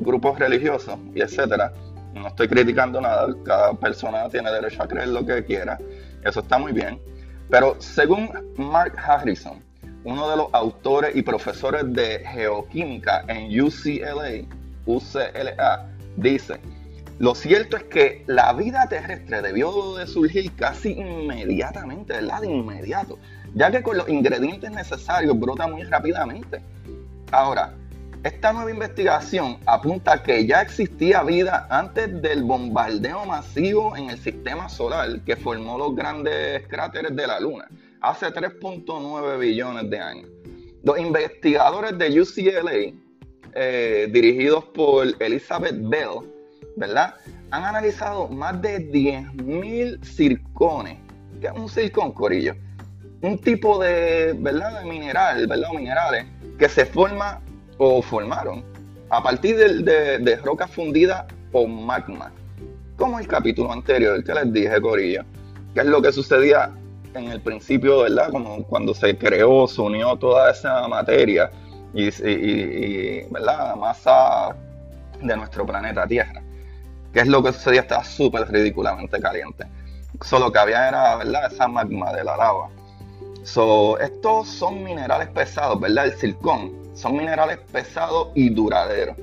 grupos 0.00 0.38
religiosos 0.38 0.98
y 1.14 1.22
etcétera. 1.22 1.72
No 2.12 2.28
estoy 2.28 2.48
criticando 2.48 3.00
nada, 3.00 3.28
cada 3.44 3.72
persona 3.74 4.28
tiene 4.28 4.50
derecho 4.50 4.82
a 4.82 4.88
creer 4.88 5.08
lo 5.08 5.24
que 5.24 5.44
quiera. 5.44 5.78
Eso 6.24 6.40
está 6.40 6.58
muy 6.58 6.72
bien. 6.72 7.00
Pero 7.48 7.76
según 7.78 8.30
Mark 8.56 8.96
Harrison, 9.02 9.62
uno 10.04 10.30
de 10.30 10.36
los 10.36 10.48
autores 10.52 11.14
y 11.16 11.22
profesores 11.22 11.84
de 11.92 12.24
geoquímica 12.26 13.24
en 13.28 13.60
UCLA, 13.60 14.46
UCLA, 14.86 15.86
dice, 16.16 16.60
lo 17.18 17.34
cierto 17.34 17.76
es 17.76 17.84
que 17.84 18.24
la 18.26 18.52
vida 18.52 18.86
terrestre 18.88 19.42
debió 19.42 19.96
de 19.96 20.06
surgir 20.06 20.54
casi 20.54 20.92
inmediatamente, 20.92 22.14
¿verdad? 22.14 22.42
De 22.42 22.50
inmediato, 22.50 23.18
ya 23.54 23.70
que 23.70 23.82
con 23.82 23.96
los 23.96 24.08
ingredientes 24.08 24.70
necesarios 24.70 25.38
brota 25.38 25.66
muy 25.66 25.82
rápidamente. 25.82 26.60
Ahora, 27.32 27.74
esta 28.22 28.52
nueva 28.52 28.70
investigación 28.70 29.58
apunta 29.66 30.22
que 30.22 30.46
ya 30.46 30.62
existía 30.62 31.22
vida 31.22 31.66
antes 31.70 32.22
del 32.22 32.42
bombardeo 32.42 33.24
masivo 33.26 33.96
en 33.96 34.10
el 34.10 34.18
sistema 34.18 34.68
solar 34.68 35.20
que 35.20 35.36
formó 35.36 35.76
los 35.76 35.94
grandes 35.94 36.66
cráteres 36.68 37.14
de 37.14 37.26
la 37.26 37.40
Luna 37.40 37.68
hace 38.00 38.26
3.9 38.26 39.38
billones 39.38 39.90
de 39.90 39.98
años. 39.98 40.28
Los 40.82 40.98
investigadores 40.98 41.98
de 41.98 42.20
UCLA, 42.20 42.94
eh, 43.54 44.08
dirigidos 44.10 44.64
por 44.66 45.06
Elizabeth 45.18 45.76
Bell, 45.80 46.30
¿verdad? 46.76 47.14
Han 47.50 47.64
analizado 47.64 48.28
más 48.28 48.60
de 48.62 48.90
10.000 48.90 50.04
circones. 50.04 50.98
¿Qué 51.40 51.48
es 51.48 51.52
un 51.52 51.68
circón, 51.68 52.12
corillo? 52.12 52.54
Un 53.22 53.38
tipo 53.38 53.78
de, 53.82 54.34
¿verdad? 54.38 54.80
de 54.80 54.88
mineral, 54.88 55.46
¿verdad? 55.46 55.68
minerales 55.74 56.26
que 56.58 56.68
se 56.68 56.86
forma 56.86 57.40
o 57.78 58.02
formaron 58.02 58.64
a 59.10 59.22
partir 59.22 59.56
de, 59.56 59.82
de, 59.82 60.18
de 60.18 60.36
rocas 60.36 60.70
fundidas 60.70 61.24
o 61.52 61.66
magma. 61.66 62.32
Como 62.96 63.18
el 63.18 63.26
capítulo 63.26 63.72
anterior 63.72 64.22
que 64.22 64.34
les 64.34 64.52
dije, 64.52 64.80
Corillo, 64.80 65.22
que 65.74 65.80
es 65.80 65.86
lo 65.86 66.02
que 66.02 66.12
sucedía 66.12 66.72
en 67.18 67.30
el 67.30 67.40
principio, 67.40 68.00
¿verdad? 68.00 68.30
Como 68.30 68.64
cuando 68.64 68.94
se 68.94 69.16
creó, 69.16 69.66
se 69.66 69.80
unió 69.80 70.16
toda 70.16 70.50
esa 70.50 70.86
materia 70.88 71.50
y, 71.92 73.22
¿verdad? 73.30 73.68
La 73.70 73.76
masa 73.76 74.56
de 75.22 75.36
nuestro 75.36 75.66
planeta 75.66 76.06
Tierra. 76.06 76.42
¿Qué 77.12 77.20
es 77.20 77.28
lo 77.28 77.42
que 77.42 77.52
sucedía? 77.52 77.80
Estaba 77.80 78.04
súper 78.04 78.50
ridículamente 78.50 79.20
caliente. 79.20 79.64
Solo 80.22 80.52
que 80.52 80.58
había 80.58 80.88
era, 80.88 81.16
¿verdad? 81.16 81.52
Esa 81.52 81.68
magma 81.68 82.12
de 82.12 82.24
la 82.24 82.36
lava. 82.36 82.68
So, 83.44 83.98
estos 83.98 84.48
son 84.48 84.84
minerales 84.84 85.28
pesados, 85.28 85.80
¿verdad? 85.80 86.06
El 86.06 86.12
circón. 86.12 86.72
Son 86.94 87.16
minerales 87.16 87.58
pesados 87.72 88.28
y 88.34 88.50
duraderos. 88.50 89.16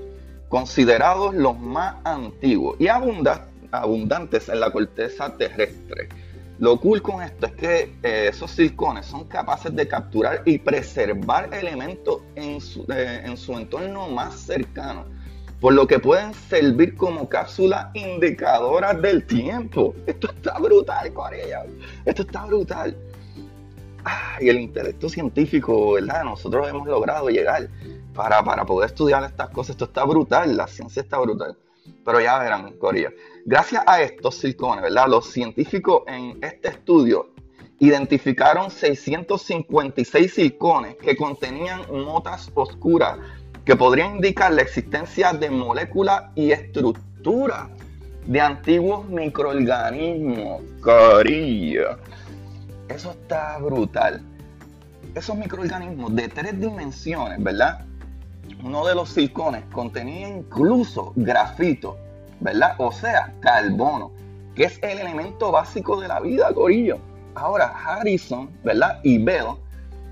Considerados 0.49 1.35
los 1.35 1.59
más 1.59 1.95
antiguos 2.05 2.77
y 2.79 2.87
abundantes 2.87 4.49
en 4.49 4.59
la 4.59 4.71
corteza 4.71 5.35
terrestre. 5.37 6.09
Lo 6.57 6.79
cool 6.79 7.01
con 7.01 7.21
esto 7.21 7.47
es 7.47 7.51
que 7.53 7.95
eh, 8.01 8.27
esos 8.29 8.51
circones 8.51 9.05
son 9.05 9.25
capaces 9.25 9.75
de 9.75 9.88
capturar 9.88 10.41
y 10.45 10.57
preservar 10.57 11.53
elementos 11.53 12.21
en 12.35 12.62
su, 12.62 12.85
eh, 12.89 13.24
en 13.25 13.35
su 13.35 13.57
entorno 13.57 14.07
más 14.07 14.35
cercano 14.35 15.05
por 15.59 15.74
lo 15.74 15.88
que 15.88 16.00
pueden 16.00 16.33
servir 16.33 16.95
como 16.95 17.27
cápsulas 17.27 17.88
indicadoras 17.95 19.01
del 19.01 19.25
tiempo. 19.25 19.95
Esto 20.05 20.29
está 20.29 20.59
brutal, 20.59 21.12
Corea. 21.13 21.65
Esto 22.05 22.21
está 22.21 22.45
brutal. 22.45 22.95
y 24.39 24.50
el 24.50 24.59
intelecto 24.59 25.09
científico, 25.09 25.93
¿verdad? 25.93 26.24
Nosotros 26.24 26.67
hemos 26.69 26.88
logrado 26.88 27.29
llegar 27.29 27.67
para, 28.13 28.43
para 28.43 28.63
poder 28.63 28.89
estudiar 28.89 29.24
estas 29.24 29.50
cosas. 29.50 29.71
Esto 29.71 29.85
está 29.85 30.05
brutal, 30.05 30.55
la 30.55 30.67
ciencia 30.67 31.01
está 31.01 31.17
brutal. 31.17 31.57
Pero 32.03 32.21
ya 32.21 32.39
verán, 32.39 32.73
Corea. 32.77 33.11
Gracias 33.45 33.83
a 33.85 34.01
estos 34.01 34.35
circones, 34.35 34.83
¿verdad? 34.83 35.07
Los 35.07 35.31
científicos 35.31 36.03
en 36.07 36.39
este 36.43 36.69
estudio 36.69 37.29
identificaron 37.79 38.71
656 38.71 40.33
circones 40.33 40.95
que 40.95 41.15
contenían 41.15 41.81
motas 41.91 42.51
oscuras 42.53 43.17
que 43.65 43.75
podría 43.75 44.05
indicar 44.05 44.53
la 44.53 44.61
existencia 44.61 45.33
de 45.33 45.49
moléculas 45.49 46.25
y 46.35 46.51
estructuras 46.51 47.67
de 48.25 48.41
antiguos 48.41 49.07
microorganismos. 49.09 50.61
Corillo. 50.81 51.97
Eso 52.87 53.11
está 53.11 53.57
brutal. 53.57 54.21
Esos 55.15 55.35
microorganismos 55.35 56.15
de 56.15 56.27
tres 56.27 56.59
dimensiones, 56.59 57.41
¿verdad? 57.43 57.85
Uno 58.65 58.84
de 58.84 58.95
los 58.95 59.13
circones 59.13 59.63
contenía 59.72 60.27
incluso 60.27 61.13
grafito, 61.15 62.00
¿verdad? 62.39 62.74
O 62.79 62.91
sea, 62.91 63.31
carbono, 63.39 64.12
que 64.55 64.63
es 64.63 64.79
el 64.81 64.98
elemento 64.98 65.51
básico 65.51 66.01
de 66.01 66.07
la 66.07 66.19
vida, 66.19 66.51
Corillo. 66.51 66.98
Ahora, 67.36 67.67
Harrison, 67.67 68.50
¿verdad? 68.63 69.00
Y 69.03 69.19
Bell 69.19 69.50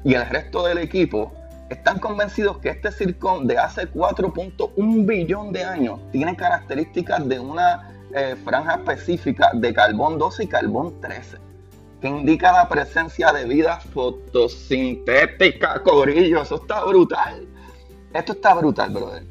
y 0.03 0.13
el 0.13 0.29
resto 0.29 0.67
del 0.67 0.77
equipo 0.77 1.31
están 1.71 1.97
convencidos 1.97 2.59
que 2.59 2.69
este 2.69 2.91
circón 2.91 3.47
de 3.47 3.57
hace 3.57 3.91
4.1 3.91 5.03
billón 5.03 5.51
de 5.51 5.63
años 5.63 5.99
tiene 6.11 6.35
características 6.35 7.27
de 7.27 7.39
una 7.39 7.91
eh, 8.13 8.35
franja 8.45 8.75
específica 8.75 9.49
de 9.55 9.73
carbón 9.73 10.19
12 10.19 10.43
y 10.43 10.47
carbón 10.47 11.01
13, 11.01 11.37
que 12.01 12.07
indica 12.07 12.51
la 12.51 12.69
presencia 12.69 13.33
de 13.33 13.45
vida 13.45 13.79
fotosintética, 13.79 15.81
corillo. 15.81 16.43
Eso 16.43 16.57
está 16.57 16.85
brutal. 16.85 17.47
Esto 18.13 18.33
está 18.33 18.53
brutal, 18.53 18.91
brother. 18.91 19.23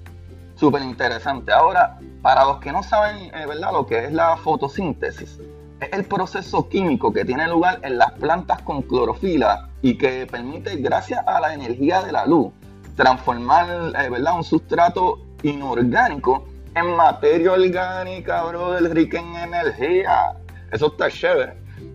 Súper 0.57 0.83
interesante. 0.83 1.53
Ahora, 1.53 1.99
para 2.21 2.45
los 2.45 2.59
que 2.59 2.73
no 2.73 2.83
saben, 2.83 3.35
eh, 3.35 3.47
¿verdad? 3.47 3.73
Lo 3.73 3.87
que 3.87 4.07
es 4.07 4.13
la 4.13 4.37
fotosíntesis, 4.37 5.39
es 5.81 5.93
el 5.93 6.05
proceso 6.05 6.69
químico 6.69 7.13
que 7.13 7.25
tiene 7.25 7.47
lugar 7.49 7.79
en 7.83 7.99
las 7.99 8.13
plantas 8.13 8.63
con 8.63 8.83
clorofila 8.83 9.69
y 9.83 9.97
que 9.97 10.27
permite, 10.27 10.77
gracias 10.77 11.27
a 11.27 11.41
la 11.41 11.55
energía 11.55 12.03
de 12.03 12.13
la 12.13 12.27
luz, 12.27 12.53
transformar 12.97 13.93
eh, 14.01 14.09
¿verdad? 14.11 14.37
un 14.37 14.45
sustrato 14.45 15.21
inorgánico 15.43 16.45
en 16.75 16.97
materia 16.97 17.53
orgánica, 17.53 18.45
brother, 18.45 18.95
rica 18.95 19.19
en 19.19 19.35
energía. 19.35 20.35
Eso 20.71 20.87
está 20.87 21.11
chévere. 21.11 21.55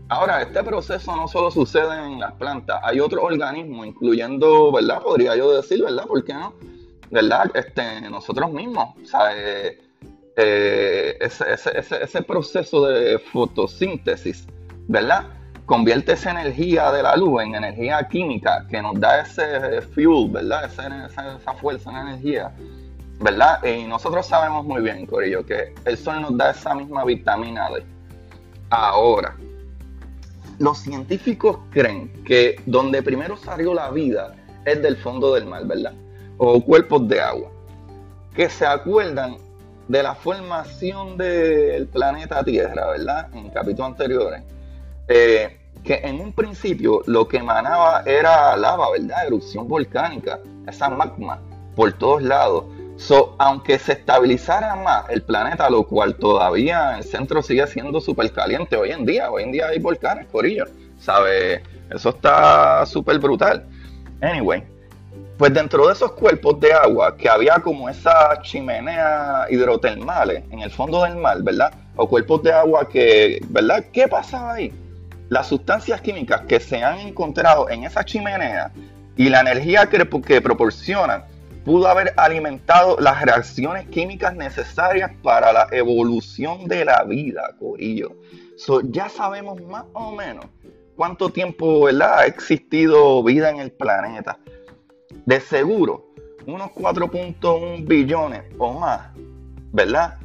Ahora, 0.09 0.41
este 0.41 0.63
proceso 0.63 1.15
no 1.15 1.27
solo 1.27 1.51
sucede 1.51 2.05
en 2.05 2.19
las 2.19 2.31
plantas, 2.33 2.79
hay 2.83 2.99
otros 3.01 3.23
organismos, 3.23 3.87
incluyendo, 3.87 4.71
¿verdad? 4.71 5.01
Podría 5.01 5.35
yo 5.35 5.51
decir, 5.53 5.83
¿verdad? 5.83 6.05
¿Por 6.05 6.23
qué 6.23 6.33
no? 6.33 6.53
¿Verdad? 7.09 7.51
Este, 7.53 8.01
nosotros 8.01 8.51
mismos, 8.51 8.95
¿sabes? 9.05 9.77
Eh, 10.39 11.17
ese, 11.19 12.21
proceso 12.21 12.85
de 12.85 13.17
fotosíntesis, 13.17 14.45
¿verdad? 14.87 15.25
Convierte 15.65 16.13
esa 16.13 16.29
energía 16.31 16.91
de 16.91 17.01
la 17.01 17.15
luz 17.15 17.41
en 17.41 17.55
energía 17.55 18.07
química 18.07 18.65
que 18.69 18.79
nos 18.81 18.99
da 18.99 19.21
ese 19.21 19.81
fuel, 19.81 20.29
¿verdad? 20.29 20.65
Esa, 20.65 21.07
esa 21.37 21.53
fuerza, 21.55 21.89
esa 21.89 22.01
energía, 22.01 22.51
¿verdad? 23.19 23.63
Y 23.63 23.85
nosotros 23.85 24.27
sabemos 24.27 24.63
muy 24.63 24.81
bien, 24.83 25.07
Corillo, 25.07 25.43
que 25.43 25.73
el 25.85 25.97
sol 25.97 26.21
nos 26.21 26.37
da 26.37 26.51
esa 26.51 26.75
misma 26.75 27.03
vitamina 27.03 27.69
D. 27.71 27.83
Ahora, 28.69 29.35
los 30.59 30.77
científicos 30.77 31.57
creen 31.71 32.11
que 32.25 32.61
donde 32.65 33.01
primero 33.01 33.37
salió 33.37 33.73
la 33.73 33.89
vida 33.89 34.35
es 34.65 34.81
del 34.81 34.97
fondo 34.97 35.33
del 35.33 35.45
mar, 35.45 35.65
¿verdad? 35.65 35.93
O 36.37 36.61
cuerpos 36.61 37.07
de 37.07 37.19
agua. 37.19 37.49
Que 38.35 38.49
se 38.49 38.65
acuerdan 38.65 39.37
de 39.87 40.03
la 40.03 40.15
formación 40.15 41.17
del 41.17 41.87
planeta 41.87 42.43
Tierra, 42.43 42.87
¿verdad? 42.91 43.29
En 43.33 43.49
capítulos 43.49 43.91
anteriores, 43.91 44.43
eh, 45.07 45.57
que 45.83 46.01
en 46.03 46.19
un 46.19 46.33
principio 46.33 47.01
lo 47.05 47.27
que 47.27 47.37
emanaba 47.37 48.03
era 48.05 48.55
lava, 48.57 48.91
¿verdad? 48.91 49.25
Erupción 49.25 49.67
volcánica, 49.67 50.39
esa 50.67 50.89
magma 50.89 51.39
por 51.75 51.93
todos 51.93 52.21
lados. 52.21 52.65
So, 52.97 53.35
aunque 53.37 53.77
se 53.77 53.93
estabilizara 53.93 54.75
más 54.75 55.07
el 55.09 55.21
planeta, 55.21 55.69
lo 55.69 55.83
cual 55.83 56.15
todavía 56.15 56.97
el 56.97 57.03
centro 57.03 57.41
sigue 57.43 57.65
siendo 57.67 58.01
súper 58.01 58.31
caliente 58.31 58.75
hoy 58.75 58.91
en 58.91 59.05
día, 59.05 59.29
hoy 59.29 59.43
en 59.43 59.51
día 59.51 59.67
hay 59.67 59.79
volcanes, 59.79 60.25
corillo, 60.31 60.65
¿sabes? 60.99 61.61
Eso 61.91 62.09
está 62.09 62.85
súper 62.87 63.19
brutal. 63.19 63.65
Anyway, 64.19 64.63
pues 65.37 65.53
dentro 65.53 65.87
de 65.87 65.93
esos 65.93 66.13
cuerpos 66.13 66.59
de 66.59 66.73
agua, 66.73 67.15
que 67.15 67.29
había 67.29 67.59
como 67.59 67.87
esas 67.89 68.41
chimeneas 68.41 69.49
hidrotermales 69.51 70.43
en 70.49 70.61
el 70.61 70.71
fondo 70.71 71.03
del 71.03 71.15
mar, 71.15 71.43
¿verdad? 71.43 71.71
O 71.95 72.07
cuerpos 72.07 72.41
de 72.41 72.51
agua 72.51 72.89
que, 72.89 73.39
¿verdad? 73.49 73.85
¿Qué 73.93 74.07
pasaba 74.07 74.53
ahí? 74.53 74.73
Las 75.29 75.47
sustancias 75.47 76.01
químicas 76.01 76.41
que 76.47 76.59
se 76.59 76.83
han 76.83 76.99
encontrado 76.99 77.69
en 77.69 77.83
esa 77.83 78.03
chimenea 78.03 78.71
y 79.15 79.29
la 79.29 79.41
energía 79.41 79.87
que, 79.87 80.07
que 80.25 80.41
proporcionan 80.41 81.23
pudo 81.63 81.87
haber 81.87 82.13
alimentado 82.17 82.97
las 82.99 83.21
reacciones 83.21 83.87
químicas 83.89 84.33
necesarias 84.35 85.11
para 85.21 85.51
la 85.53 85.67
evolución 85.71 86.65
de 86.67 86.85
la 86.85 87.03
vida, 87.03 87.53
Corillo. 87.59 88.15
So, 88.57 88.81
ya 88.81 89.09
sabemos 89.09 89.61
más 89.61 89.83
o 89.93 90.15
menos 90.15 90.45
cuánto 90.95 91.29
tiempo 91.29 91.83
¿verdad? 91.83 92.19
ha 92.19 92.25
existido 92.25 93.21
vida 93.21 93.51
en 93.51 93.59
el 93.59 93.71
planeta 93.71 94.39
de 95.27 95.41
seguro 95.41 96.07
unos 96.47 96.69
4.1 96.71 97.85
billones 97.85 98.43
o 98.57 98.73
más, 98.79 99.01
¿verdad? 99.73 100.15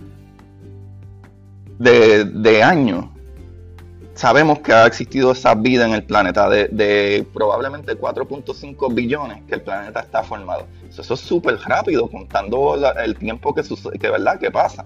De, 1.78 2.62
años. 2.62 3.06
Sabemos 4.14 4.60
que 4.60 4.72
ha 4.72 4.86
existido 4.86 5.32
esa 5.32 5.56
vida 5.56 5.84
en 5.84 5.94
el 5.94 6.04
planeta 6.04 6.48
de, 6.48 7.26
probablemente 7.34 7.98
4.5 7.98 8.94
billones 8.94 9.42
que 9.48 9.56
el 9.56 9.62
planeta 9.62 10.00
está 10.00 10.22
formado. 10.22 10.68
Eso 10.88 11.14
es 11.14 11.20
súper 11.20 11.58
rápido 11.58 12.08
contando 12.08 12.76
el 13.02 13.16
tiempo 13.16 13.52
que, 13.52 13.64
sucede, 13.64 13.98
que, 13.98 14.08
¿verdad? 14.08 14.38
que 14.38 14.52
pasa. 14.52 14.84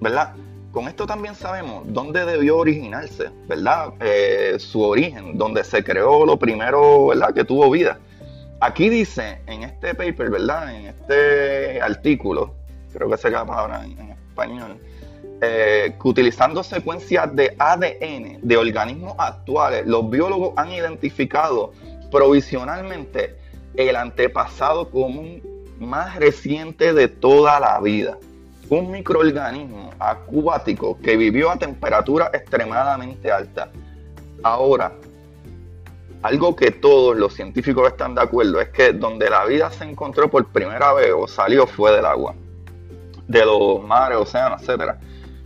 ¿verdad? 0.00 0.32
Con 0.72 0.88
esto 0.88 1.06
también 1.06 1.34
sabemos 1.34 1.84
dónde 1.88 2.24
debió 2.24 2.56
originarse, 2.56 3.30
¿verdad? 3.46 3.92
Eh, 4.00 4.56
su 4.58 4.80
origen, 4.80 5.36
donde 5.36 5.62
se 5.62 5.84
creó 5.84 6.24
lo 6.24 6.38
primero, 6.38 7.08
¿verdad? 7.08 7.34
Que 7.34 7.44
tuvo 7.44 7.70
vida. 7.70 7.98
Aquí 8.60 8.88
dice 8.88 9.40
en 9.46 9.62
este 9.64 9.94
paper, 9.94 10.30
¿verdad? 10.30 10.74
En 10.74 10.86
este 10.86 11.80
artículo, 11.80 12.54
creo 12.92 13.10
que 13.10 13.16
se 13.16 13.30
llama 13.30 13.56
ahora 13.56 13.84
en, 13.84 14.10
español, 14.10 14.78
eh, 15.42 15.94
que 16.00 16.08
utilizando 16.08 16.62
secuencias 16.62 17.34
de 17.34 17.54
ADN 17.58 18.38
de 18.42 18.56
organismos 18.56 19.14
actuales, 19.18 19.86
los 19.86 20.08
biólogos 20.08 20.54
han 20.56 20.70
identificado 20.70 21.72
provisionalmente 22.10 23.36
el 23.76 23.96
antepasado 23.96 24.88
común 24.90 25.42
más 25.78 26.16
reciente 26.16 26.92
de 26.94 27.08
toda 27.08 27.60
la 27.60 27.80
vida. 27.80 28.16
Un 28.70 28.90
microorganismo 28.90 29.90
acuático 29.98 30.98
que 31.02 31.16
vivió 31.16 31.50
a 31.50 31.58
temperatura 31.58 32.30
extremadamente 32.32 33.30
alta. 33.30 33.70
Ahora, 34.42 34.92
algo 36.24 36.56
que 36.56 36.70
todos 36.70 37.14
los 37.18 37.34
científicos 37.34 37.86
están 37.86 38.14
de 38.14 38.22
acuerdo 38.22 38.58
es 38.58 38.70
que 38.70 38.94
donde 38.94 39.28
la 39.28 39.44
vida 39.44 39.70
se 39.70 39.84
encontró 39.84 40.30
por 40.30 40.46
primera 40.46 40.94
vez 40.94 41.12
o 41.14 41.28
salió 41.28 41.66
fue 41.66 41.94
del 41.94 42.06
agua. 42.06 42.34
de 43.28 43.44
los 43.44 43.82
mares, 43.82 44.16
océanos, 44.16 44.66
etc. 44.66 44.94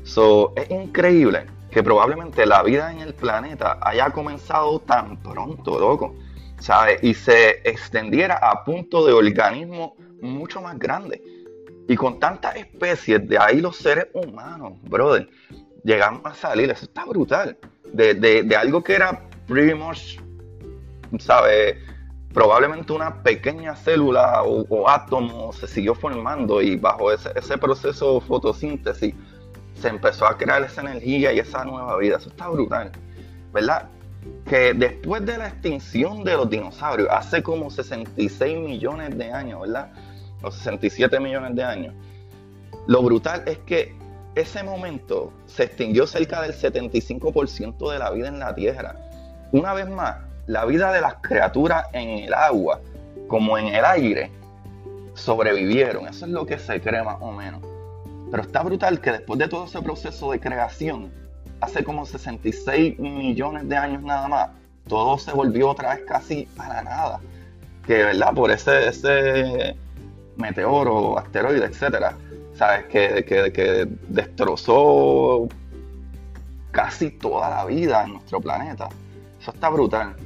So, 0.05 0.53
es 0.55 0.71
increíble 0.71 1.47
que 1.73 1.83
probablemente 1.83 2.47
la 2.47 2.63
vida 2.63 2.93
en 2.93 3.01
el 3.01 3.13
planeta 3.13 3.79
haya 3.81 4.11
comenzado 4.11 4.79
tan 4.79 5.21
pronto, 5.21 5.81
loco, 5.81 6.15
¿sabes? 6.61 7.03
Y 7.03 7.13
se 7.13 7.69
extendiera 7.69 8.37
a 8.37 8.63
punto 8.65 9.05
de 9.05 9.13
organismos 9.13 9.93
mucho 10.21 10.61
más 10.61 10.79
grandes. 10.79 11.21
Y 11.89 11.97
con 11.97 12.21
tantas 12.21 12.55
especies, 12.55 13.29
de 13.29 13.37
ahí 13.37 13.61
los 13.61 13.77
seres 13.77 14.07
humanos, 14.15 14.75
brother, 14.83 15.29
llegamos 15.83 16.23
a 16.25 16.35
salir, 16.35 16.71
eso 16.71 16.85
está 16.85 17.05
brutal. 17.05 17.57
De, 17.93 18.15
de 18.15 18.57
algo 18.57 18.83
que 18.85 18.95
era 18.95 19.29
pretty 19.47 19.75
much, 19.75 20.19
¿sabes? 21.19 21.77
probablemente 22.33 22.93
una 22.93 23.23
pequeña 23.23 23.75
célula 23.75 24.43
o, 24.45 24.89
átomo 24.89 25.53
se 25.53 25.67
siguió 25.67 25.95
formando 25.95 26.61
y 26.61 26.77
bajo 26.77 27.11
ese, 27.13 27.59
proceso 27.59 28.15
de 28.15 28.21
fotosíntesis 28.21 29.15
se 29.75 29.89
empezó 29.89 30.27
a 30.27 30.37
crear 30.37 30.63
esa 30.63 30.83
energía 30.83 31.33
y 31.33 31.39
esa 31.39 31.65
nueva 31.65 31.97
vida. 31.97 32.17
Eso 32.17 32.29
está 32.31 32.49
brutal, 32.49 32.93
¿verdad? 33.53 33.89
Que 34.45 34.75
después 34.75 35.25
de 35.25 35.39
la 35.39 35.49
extinción 35.49 36.25
de 36.25 36.35
los 36.35 36.51
dinosaurios, 36.51 37.09
hace 37.11 37.43
como 37.43 37.71
66 37.71 38.59
millones 38.59 39.17
de 39.17 39.33
años, 39.33 39.61
¿verdad? 39.63 39.93
O 40.43 40.51
67 40.51 41.21
millones 41.21 41.55
de 41.55 41.65
años. 41.65 41.95
Lo 42.87 43.03
brutal 43.03 43.43
es 43.47 43.59
que 43.59 43.97
ese 44.35 44.63
momento 44.63 45.33
se 45.47 45.65
extinguió 45.65 46.07
cerca 46.07 46.43
del 46.43 46.53
75% 46.53 47.91
de 47.93 47.99
la 47.99 48.11
vida 48.11 48.29
en 48.29 48.39
la 48.39 48.55
Tierra. 48.55 48.97
Una 49.53 49.75
vez 49.75 49.89
más, 49.89 50.19
la 50.49 50.65
vida 50.65 50.91
de 50.93 51.01
las 51.01 51.17
criaturas 51.17 51.85
en 51.93 52.09
el 52.09 52.35
agua 52.35 52.81
como 53.29 53.59
en 53.59 53.67
el 53.69 53.85
aire 53.85 54.33
sobrevivieron. 55.15 56.09
Eso 56.09 56.25
es 56.25 56.33
lo 56.33 56.47
que 56.47 56.59
se 56.59 56.81
cree 56.81 57.03
más 57.03 57.19
o 57.21 57.31
menos. 57.33 57.61
Pero 58.31 58.43
está 58.43 58.63
brutal 58.63 59.01
que 59.01 59.13
después 59.13 59.39
de 59.39 59.47
todo 59.47 59.67
ese 59.67 59.81
proceso 59.83 60.33
de 60.33 60.41
creación, 60.41 61.13
hace 61.61 61.85
como 61.85 62.07
66 62.07 62.99
millones 62.99 63.69
de 63.69 63.77
años 63.77 64.03
nada 64.03 64.27
más, 64.27 64.51
todo 64.87 65.19
se 65.19 65.33
volvió 65.33 65.69
otra 65.69 65.95
vez 65.95 66.05
casi 66.07 66.49
para 66.57 66.83
nada. 66.83 67.21
Que, 67.87 68.05
¿verdad? 68.05 68.33
Por 68.33 68.51
ese, 68.51 68.89
ese 68.89 69.77
meteoro, 70.37 71.19
asteroide, 71.19 71.67
etcétera, 71.67 72.17
¿sabes? 72.55 72.87
Que, 72.87 73.23
que, 73.25 73.53
que 73.53 73.87
destrozó 74.09 75.47
casi 76.71 77.11
toda 77.11 77.51
la 77.51 77.67
vida 77.67 78.05
en 78.05 78.15
nuestro 78.15 78.41
planeta. 78.41 78.89
Eso 79.41 79.51
está 79.51 79.69
brutal. 79.69 80.17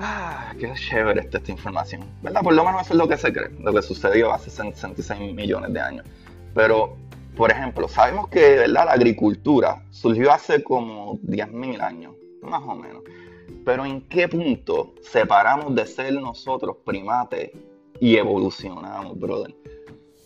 Ah, 0.00 0.54
qué 0.58 0.72
chévere 0.74 1.20
esta, 1.20 1.40
información. 1.50 2.04
¿Verdad? 2.22 2.42
Por 2.42 2.54
lo 2.54 2.64
menos 2.64 2.82
eso 2.82 2.94
es 2.94 2.98
lo 2.98 3.08
que 3.08 3.16
se 3.16 3.32
cree, 3.32 3.50
lo 3.60 3.72
que 3.72 3.82
sucedió 3.82 4.32
hace 4.32 4.50
66 4.50 5.34
millones 5.34 5.72
de 5.72 5.80
años. 5.80 6.06
Pero, 6.54 6.96
por 7.36 7.50
ejemplo, 7.50 7.88
sabemos 7.88 8.28
que 8.28 8.56
¿verdad? 8.56 8.86
la 8.86 8.92
agricultura 8.92 9.82
surgió 9.90 10.32
hace 10.32 10.62
como 10.62 11.18
10.000 11.20 11.80
años, 11.80 12.14
más 12.42 12.62
o 12.62 12.76
menos. 12.76 13.02
Pero 13.64 13.84
¿en 13.84 14.02
qué 14.02 14.28
punto 14.28 14.94
separamos 15.02 15.74
de 15.74 15.84
ser 15.86 16.14
nosotros 16.14 16.76
primates 16.84 17.50
y 18.00 18.16
evolucionamos, 18.16 19.18
brother? 19.18 19.54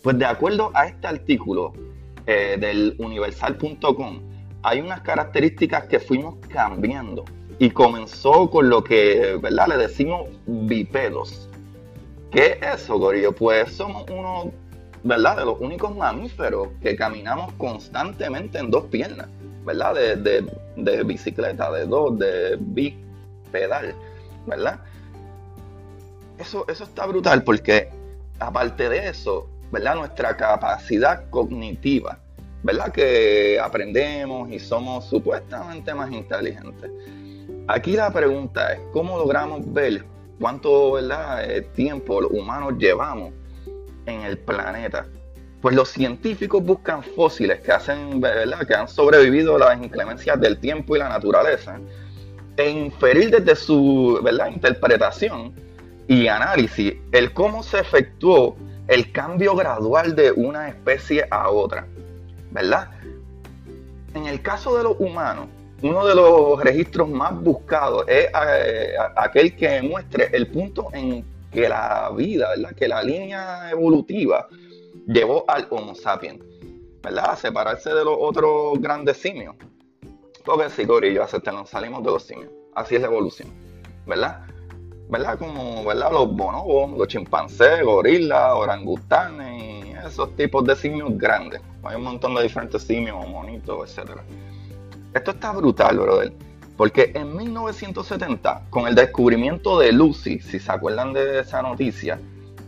Pues 0.03 0.19
de 0.19 0.25
acuerdo 0.25 0.71
a 0.73 0.87
este 0.87 1.07
artículo 1.07 1.73
eh, 2.27 2.57
del 2.59 2.95
universal.com, 2.99 4.32
hay 4.63 4.79
unas 4.79 5.01
características 5.01 5.85
que 5.85 5.99
fuimos 5.99 6.35
cambiando 6.47 7.25
y 7.59 7.69
comenzó 7.69 8.49
con 8.49 8.69
lo 8.69 8.83
que, 8.83 9.37
¿verdad? 9.41 9.67
Le 9.67 9.77
decimos 9.77 10.29
bipedos. 10.47 11.49
¿Qué 12.31 12.57
es 12.61 12.81
eso, 12.81 12.97
Gorillo? 12.97 13.33
Pues 13.33 13.73
somos 13.73 14.05
uno, 14.09 14.51
¿verdad? 15.03 15.37
De 15.37 15.45
los 15.45 15.59
únicos 15.59 15.95
mamíferos 15.95 16.69
que 16.81 16.95
caminamos 16.95 17.53
constantemente 17.53 18.57
en 18.57 18.71
dos 18.71 18.85
piernas, 18.85 19.27
¿verdad? 19.65 19.93
De, 19.93 20.45
de 20.77 21.03
bicicleta, 21.03 21.69
de 21.71 21.85
dos, 21.85 22.17
de 22.17 22.57
bipedal, 22.59 23.93
¿verdad? 24.47 24.79
Eso, 26.39 26.65
eso 26.67 26.85
está 26.85 27.05
brutal 27.05 27.43
porque, 27.43 27.89
aparte 28.39 28.89
de 28.89 29.09
eso, 29.09 29.47
¿verdad? 29.71 29.95
Nuestra 29.95 30.35
capacidad 30.35 31.29
cognitiva, 31.29 32.17
¿verdad? 32.63 32.91
Que 32.91 33.59
aprendemos 33.59 34.51
y 34.51 34.59
somos 34.59 35.05
supuestamente 35.05 35.93
más 35.93 36.11
inteligentes 36.11 36.89
Aquí 37.67 37.93
la 37.93 38.11
pregunta 38.11 38.73
es, 38.73 38.79
¿cómo 38.91 39.17
logramos 39.17 39.61
ver 39.71 40.03
cuánto 40.37 40.99
eh, 40.99 41.61
tiempo 41.73 42.19
los 42.19 42.31
humanos 42.31 42.73
llevamos 42.77 43.31
en 44.05 44.21
el 44.21 44.37
planeta? 44.37 45.07
Pues 45.61 45.73
los 45.73 45.87
científicos 45.87 46.61
buscan 46.61 47.01
fósiles 47.01 47.61
que, 47.61 47.71
hacen, 47.71 48.19
¿verdad? 48.19 48.67
que 48.67 48.73
han 48.75 48.89
sobrevivido 48.89 49.55
a 49.55 49.59
las 49.59 49.81
inclemencias 49.81 50.39
del 50.41 50.57
tiempo 50.57 50.97
y 50.97 50.99
la 50.99 51.07
naturaleza 51.07 51.79
e 52.57 52.69
inferir 52.69 53.31
desde 53.31 53.55
su 53.55 54.19
¿verdad? 54.21 54.51
interpretación 54.51 55.53
y 56.09 56.27
análisis 56.27 56.95
el 57.13 57.31
cómo 57.31 57.63
se 57.63 57.79
efectuó 57.79 58.57
el 58.89 59.09
cambio 59.13 59.55
gradual 59.55 60.17
de 60.17 60.33
una 60.33 60.67
especie 60.67 61.25
a 61.31 61.49
otra. 61.49 61.87
¿Verdad? 62.53 62.89
En 64.13 64.27
el 64.27 64.41
caso 64.41 64.77
de 64.77 64.83
los 64.83 64.95
humanos, 64.99 65.47
uno 65.81 66.05
de 66.05 66.15
los 66.15 66.63
registros 66.63 67.09
más 67.09 67.33
buscados 67.41 68.05
es 68.07 68.27
eh, 68.27 68.93
aquel 69.17 69.55
que 69.55 69.81
muestre 69.81 70.29
el 70.31 70.47
punto 70.47 70.89
en 70.93 71.25
que 71.51 71.67
la 71.67 72.11
vida, 72.15 72.49
que 72.77 72.87
la 72.87 73.03
línea 73.03 73.71
evolutiva 73.71 74.47
llevó 75.07 75.43
al 75.47 75.67
Homo 75.71 75.95
sapiens, 75.95 76.43
¿verdad? 77.01 77.31
A 77.31 77.35
separarse 77.35 77.89
de 77.89 78.05
los 78.05 78.15
otros 78.19 78.79
grandes 78.79 79.17
simios. 79.17 79.55
Porque 80.45 80.69
si 80.69 80.85
gorillo, 80.85 81.25
nos 81.51 81.69
salimos 81.69 82.03
de 82.03 82.11
los 82.11 82.23
simios. 82.23 82.51
Así 82.75 82.95
es 82.95 83.01
la 83.01 83.07
evolución, 83.07 83.49
¿verdad? 84.05 84.45
¿Verdad? 85.09 85.37
Como 85.37 85.83
¿verdad? 85.83 86.11
los 86.11 86.35
bonobos, 86.35 86.97
los 86.97 87.07
chimpancés, 87.07 87.83
gorilas, 87.83 88.53
orangutanes 88.53 89.82
esos 90.05 90.35
tipos 90.35 90.65
de 90.65 90.75
simios 90.75 91.17
grandes. 91.17 91.61
Hay 91.83 91.95
un 91.95 92.03
montón 92.03 92.35
de 92.35 92.43
diferentes 92.43 92.83
simios, 92.83 93.27
monitos, 93.27 93.89
etcétera. 93.89 94.23
Esto 95.13 95.31
está 95.31 95.51
brutal, 95.51 95.97
brother. 95.99 96.33
Porque 96.77 97.11
en 97.13 97.35
1970, 97.35 98.63
con 98.69 98.87
el 98.87 98.95
descubrimiento 98.95 99.79
de 99.79 99.91
Lucy, 99.91 100.39
si 100.39 100.59
se 100.59 100.71
acuerdan 100.71 101.13
de 101.13 101.39
esa 101.41 101.61
noticia, 101.61 102.19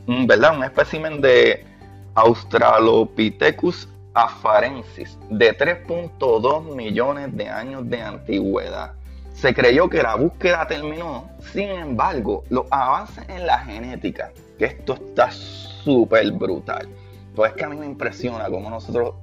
¿verdad? 0.07 0.55
Un 0.55 0.63
espécimen 0.63 1.21
de 1.21 1.65
Australopithecus 2.13 3.89
afarensis 4.13 5.17
de 5.29 5.57
3.2 5.57 6.75
millones 6.75 7.35
de 7.35 7.49
años 7.49 7.89
de 7.89 8.01
antigüedad. 8.01 8.93
Se 9.33 9.53
creyó 9.53 9.89
que 9.89 10.01
la 10.01 10.15
búsqueda 10.15 10.65
terminó, 10.65 11.29
sin 11.51 11.69
embargo, 11.69 12.43
los 12.49 12.65
avances 12.71 13.27
en 13.27 13.45
la 13.45 13.59
genética, 13.59 14.31
que 14.57 14.65
esto 14.65 14.93
está 14.93 15.29
súper 15.31 16.31
brutal. 16.31 16.87
Pues 17.35 17.51
es 17.51 17.57
que 17.57 17.65
a 17.65 17.69
mí 17.69 17.75
me 17.75 17.85
impresiona 17.85 18.49
cómo 18.49 18.69
nosotros 18.69 19.15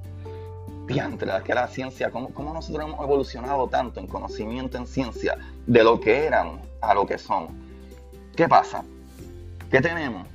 diantre, 0.87 1.31
que 1.43 1.53
la 1.53 1.67
ciencia, 1.67 2.11
¿cómo, 2.11 2.33
¿cómo, 2.33 2.53
nosotros 2.53 2.85
hemos 2.85 3.01
evolucionado 3.01 3.67
tanto 3.67 3.99
en 3.99 4.07
conocimiento 4.07 4.77
en 4.77 4.85
ciencia 4.85 5.37
de 5.65 5.83
lo 5.83 5.99
que 5.99 6.25
éramos 6.25 6.61
a 6.83 6.93
lo 6.93 7.05
que 7.05 7.17
somos. 7.17 7.51
¿Qué 8.35 8.47
pasa? 8.47 8.83
¿Qué 9.71 9.81
tenemos? 9.81 10.27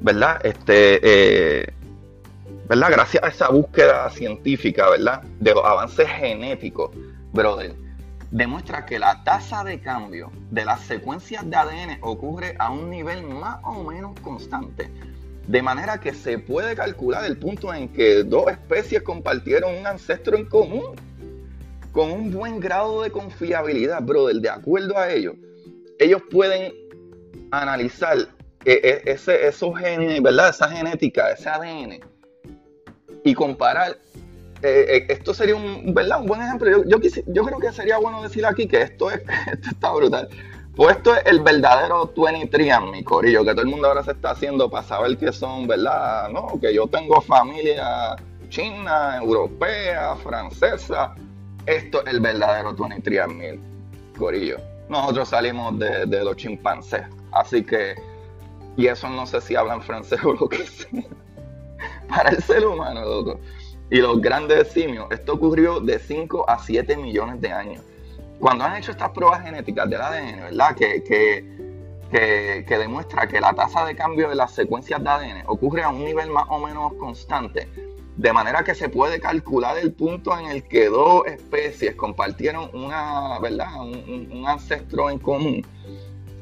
¿Verdad? 0.00 0.44
Este, 0.44 1.00
eh, 1.02 1.66
¿verdad? 2.68 2.88
Gracias 2.92 3.22
a 3.22 3.28
esa 3.28 3.48
búsqueda 3.48 4.08
científica, 4.10 4.88
¿verdad? 4.90 5.22
De 5.40 5.52
los 5.52 5.64
avances 5.64 6.08
genéticos, 6.08 6.90
brother, 7.32 7.74
demuestra 8.30 8.86
que 8.86 8.98
la 8.98 9.24
tasa 9.24 9.64
de 9.64 9.80
cambio 9.80 10.30
de 10.50 10.64
las 10.64 10.80
secuencias 10.82 11.48
de 11.48 11.56
ADN 11.56 11.98
ocurre 12.02 12.54
a 12.58 12.70
un 12.70 12.90
nivel 12.90 13.22
más 13.24 13.58
o 13.64 13.82
menos 13.82 14.18
constante 14.20 14.90
de 15.46 15.62
manera 15.62 16.00
que 16.00 16.12
se 16.12 16.38
puede 16.38 16.74
calcular 16.74 17.24
el 17.24 17.36
punto 17.38 17.72
en 17.72 17.88
que 17.88 18.24
dos 18.24 18.50
especies 18.50 19.02
compartieron 19.02 19.74
un 19.74 19.86
ancestro 19.86 20.36
en 20.36 20.46
común, 20.46 20.96
con 21.92 22.10
un 22.10 22.30
buen 22.30 22.60
grado 22.60 23.02
de 23.02 23.10
confiabilidad, 23.10 24.02
brother. 24.02 24.36
De 24.36 24.50
acuerdo 24.50 24.98
a 24.98 25.10
ello, 25.10 25.34
ellos 25.98 26.22
pueden 26.30 26.74
analizar 27.50 28.18
e, 28.64 28.72
e, 28.72 29.10
ese, 29.10 29.46
esos 29.46 29.78
genes, 29.78 30.20
¿verdad? 30.20 30.50
Esa 30.50 30.68
genética, 30.68 31.30
ese 31.30 31.48
ADN, 31.48 32.00
y 33.24 33.34
comparar. 33.34 33.98
Eh, 34.62 34.86
eh, 34.88 35.06
esto 35.10 35.32
sería 35.32 35.54
un, 35.54 35.94
¿verdad? 35.94 36.20
un 36.20 36.26
buen 36.26 36.42
ejemplo. 36.42 36.70
Yo, 36.70 36.98
yo, 36.98 37.10
yo, 37.26 37.44
creo 37.44 37.58
que 37.58 37.72
sería 37.72 37.98
bueno 37.98 38.22
decir 38.22 38.44
aquí 38.44 38.66
que 38.66 38.82
esto, 38.82 39.10
es, 39.10 39.22
esto 39.52 39.68
está 39.70 39.92
brutal. 39.92 40.28
Pues 40.76 40.98
esto 40.98 41.16
es 41.16 41.24
el 41.24 41.40
verdadero 41.40 42.12
23 42.14 42.82
mi 42.92 43.02
corillo, 43.02 43.42
que 43.42 43.52
todo 43.52 43.62
el 43.62 43.68
mundo 43.68 43.88
ahora 43.88 44.02
se 44.02 44.10
está 44.10 44.32
haciendo 44.32 44.68
para 44.68 44.86
saber 44.86 45.16
que 45.16 45.32
son, 45.32 45.66
¿verdad? 45.66 46.28
No, 46.28 46.60
que 46.60 46.74
yo 46.74 46.86
tengo 46.86 47.18
familia 47.22 48.14
china, 48.50 49.16
europea, 49.16 50.14
francesa. 50.16 51.14
Esto 51.64 52.04
es 52.04 52.12
el 52.12 52.20
verdadero 52.20 52.74
23 52.74 53.28
mil, 53.28 53.58
corillo. 54.18 54.58
Nosotros 54.90 55.30
salimos 55.30 55.78
de, 55.78 56.06
los 56.22 56.36
chimpancés, 56.36 57.04
así 57.32 57.64
que, 57.64 57.94
y 58.76 58.86
eso 58.86 59.08
no 59.08 59.26
sé 59.26 59.40
si 59.40 59.56
hablan 59.56 59.80
francés 59.80 60.20
o 60.24 60.34
lo 60.34 60.46
que 60.46 60.58
sea. 60.66 61.04
para 62.06 62.28
el 62.28 62.42
ser 62.42 62.66
humano, 62.66 63.00
loco, 63.00 63.40
y 63.90 63.96
los 63.96 64.20
grandes 64.20 64.68
simios, 64.68 65.06
esto 65.10 65.32
ocurrió 65.32 65.80
de 65.80 65.98
5 65.98 66.50
a 66.50 66.58
7 66.58 66.98
millones 66.98 67.40
de 67.40 67.50
años. 67.50 67.82
Cuando 68.38 68.64
han 68.64 68.76
hecho 68.76 68.90
estas 68.90 69.10
pruebas 69.10 69.42
genéticas 69.42 69.88
del 69.88 70.00
ADN, 70.00 70.40
¿verdad? 70.40 70.76
Que, 70.76 71.02
que, 71.02 72.64
que, 72.66 72.78
demuestra 72.78 73.26
que 73.26 73.40
la 73.40 73.52
tasa 73.54 73.84
de 73.84 73.96
cambio 73.96 74.28
de 74.28 74.34
las 74.34 74.52
secuencias 74.52 75.02
de 75.02 75.08
ADN 75.08 75.42
ocurre 75.46 75.82
a 75.82 75.88
un 75.88 76.04
nivel 76.04 76.30
más 76.30 76.44
o 76.48 76.58
menos 76.58 76.92
constante, 76.94 77.68
de 78.16 78.32
manera 78.32 78.62
que 78.62 78.74
se 78.74 78.88
puede 78.88 79.20
calcular 79.20 79.76
el 79.78 79.92
punto 79.92 80.38
en 80.38 80.46
el 80.46 80.62
que 80.64 80.86
dos 80.86 81.26
especies 81.26 81.94
compartieron 81.94 82.70
una, 82.72 83.38
¿verdad? 83.40 83.68
Un, 83.80 84.28
un, 84.32 84.48
ancestro 84.48 85.10
en 85.10 85.18
común, 85.18 85.66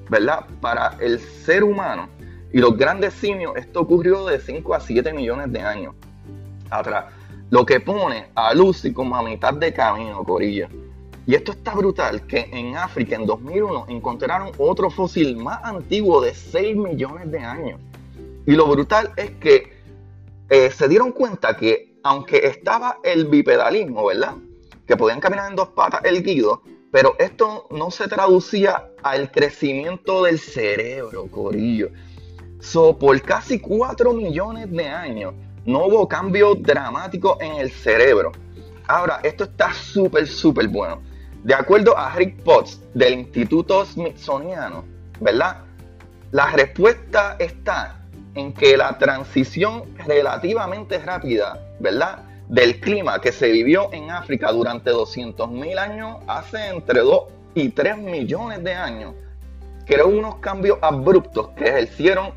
¿verdad? 0.09 0.47
Para 0.61 0.97
el 1.01 1.19
ser 1.21 1.65
humano 1.65 2.09
y 2.53 2.59
los 2.59 2.77
grandes 2.77 3.15
simios, 3.15 3.57
esto 3.57 3.81
ocurrió 3.81 4.25
de 4.27 4.39
5 4.39 4.75
a 4.75 4.81
7 4.81 5.13
millones 5.13 5.53
de 5.53 5.61
años 5.61 5.95
atrás. 6.71 7.07
Lo 7.51 7.67
que 7.67 7.81
pone 7.81 8.27
a 8.35 8.55
Lucy 8.55 8.93
como 8.93 9.17
a 9.17 9.23
mitad 9.23 9.55
de 9.55 9.73
camino, 9.73 10.23
Corilla. 10.23 10.69
Y 11.27 11.35
esto 11.35 11.53
está 11.53 11.75
brutal, 11.75 12.27
que 12.27 12.51
en 12.53 12.77
África 12.77 13.17
en 13.17 13.25
2001 13.25 13.87
encontraron 13.89 14.51
otro 14.59 14.91
fósil 14.91 15.37
más 15.37 15.65
antiguo 15.65 16.21
de 16.21 16.35
6 16.35 16.77
millones 16.77 17.31
de 17.31 17.39
años. 17.39 17.81
Y 18.47 18.53
lo 18.53 18.67
brutal 18.67 19.11
es 19.17 19.31
que 19.33 19.73
eh, 20.51 20.71
se 20.71 20.87
dieron 20.89 21.13
cuenta 21.13 21.57
que 21.57 21.95
aunque 22.03 22.47
estaba 22.47 22.99
el 23.03 23.27
bipedalismo, 23.27 24.05
¿verdad? 24.05 24.35
Que 24.87 24.97
podían 24.97 25.21
caminar 25.21 25.51
en 25.51 25.57
dos 25.57 25.71
patas 25.71 26.03
el 26.05 26.23
guido, 26.23 26.61
pero 26.93 27.17
esto 27.19 27.67
no 27.71 27.91
se 27.91 28.07
traducía 28.07 28.91
al 29.03 29.31
crecimiento 29.31 30.25
del 30.25 30.39
cerebro, 30.39 31.27
Corillo. 31.31 31.89
So, 32.61 32.99
por 32.99 33.21
casi 33.23 33.59
4 33.59 34.13
millones 34.13 34.71
de 34.71 34.87
años, 34.87 35.35
no 35.65 35.87
hubo 35.87 36.07
cambio 36.07 36.55
dramático 36.55 37.39
en 37.41 37.55
el 37.55 37.71
cerebro. 37.71 38.33
Ahora, 38.87 39.21
esto 39.23 39.45
está 39.45 39.73
súper, 39.73 40.27
súper 40.27 40.69
bueno. 40.69 41.01
De 41.45 41.53
acuerdo 41.53 41.97
a 41.99 42.11
Rick 42.15 42.43
Potts 42.43 42.81
del 42.95 43.13
Instituto 43.13 43.85
Smithsoniano, 43.85 44.83
¿verdad? 45.21 45.59
La 46.31 46.51
respuesta 46.51 47.37
está 47.39 48.01
en 48.35 48.55
que 48.55 48.79
la 48.79 48.97
transición 48.97 49.85
relativamente 50.07 50.99
rápida, 50.99 51.63
¿verdad? 51.81 52.21
Del 52.49 52.81
clima 52.81 53.21
que 53.21 53.31
se 53.31 53.53
vivió 53.53 53.93
en 53.93 54.11
África 54.11 54.51
durante 54.53 54.91
200.000 54.91 55.79
años, 55.79 56.17
hace 56.27 56.69
entre 56.69 57.01
2 57.01 57.25
y 57.55 57.69
3 57.69 57.99
millones 57.99 58.65
de 58.65 58.73
años, 58.73 59.13
creó 59.85 60.09
unos 60.09 60.37
cambios 60.37 60.79
abruptos 60.81 61.51
que 61.59 61.65
ejercieron 61.65 62.31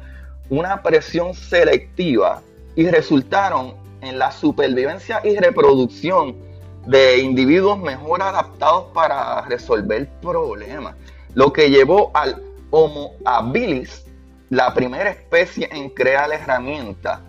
una 0.49 0.83
presión 0.83 1.33
selectiva 1.33 2.41
y 2.75 2.89
resultaron 2.89 3.73
en 4.01 4.19
la 4.19 4.31
supervivencia 4.31 5.21
y 5.23 5.37
reproducción 5.37 6.46
de 6.87 7.19
individuos 7.19 7.77
mejor 7.77 8.21
adaptados 8.21 8.85
para 8.93 9.41
resolver 9.41 10.07
problemas, 10.21 10.95
lo 11.35 11.51
que 11.51 11.69
llevó 11.69 12.11
al 12.13 12.41
Homo 12.69 13.11
habilis, 13.25 14.05
la 14.49 14.73
primera 14.73 15.09
especie 15.09 15.69
en 15.71 15.89
crear 15.89 16.31
herramientas. 16.31 17.19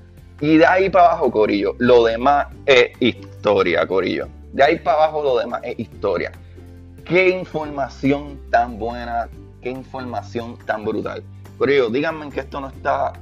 Y 0.40 0.56
de 0.56 0.66
ahí 0.66 0.88
para 0.88 1.06
abajo, 1.06 1.30
Corillo, 1.30 1.74
lo 1.78 2.04
demás 2.04 2.46
es 2.66 2.90
historia, 3.00 3.86
Corillo. 3.86 4.28
De 4.52 4.62
ahí 4.62 4.78
para 4.78 5.04
abajo, 5.04 5.22
lo 5.22 5.38
demás 5.38 5.60
es 5.64 5.78
historia. 5.78 6.32
Qué 7.04 7.28
información 7.28 8.40
tan 8.50 8.78
buena, 8.78 9.28
qué 9.60 9.70
información 9.70 10.56
tan 10.64 10.84
brutal. 10.84 11.22
Corillo, 11.56 11.90
díganme 11.90 12.30
que 12.30 12.40
esto 12.40 12.60
no 12.60 12.68
está 12.68 13.12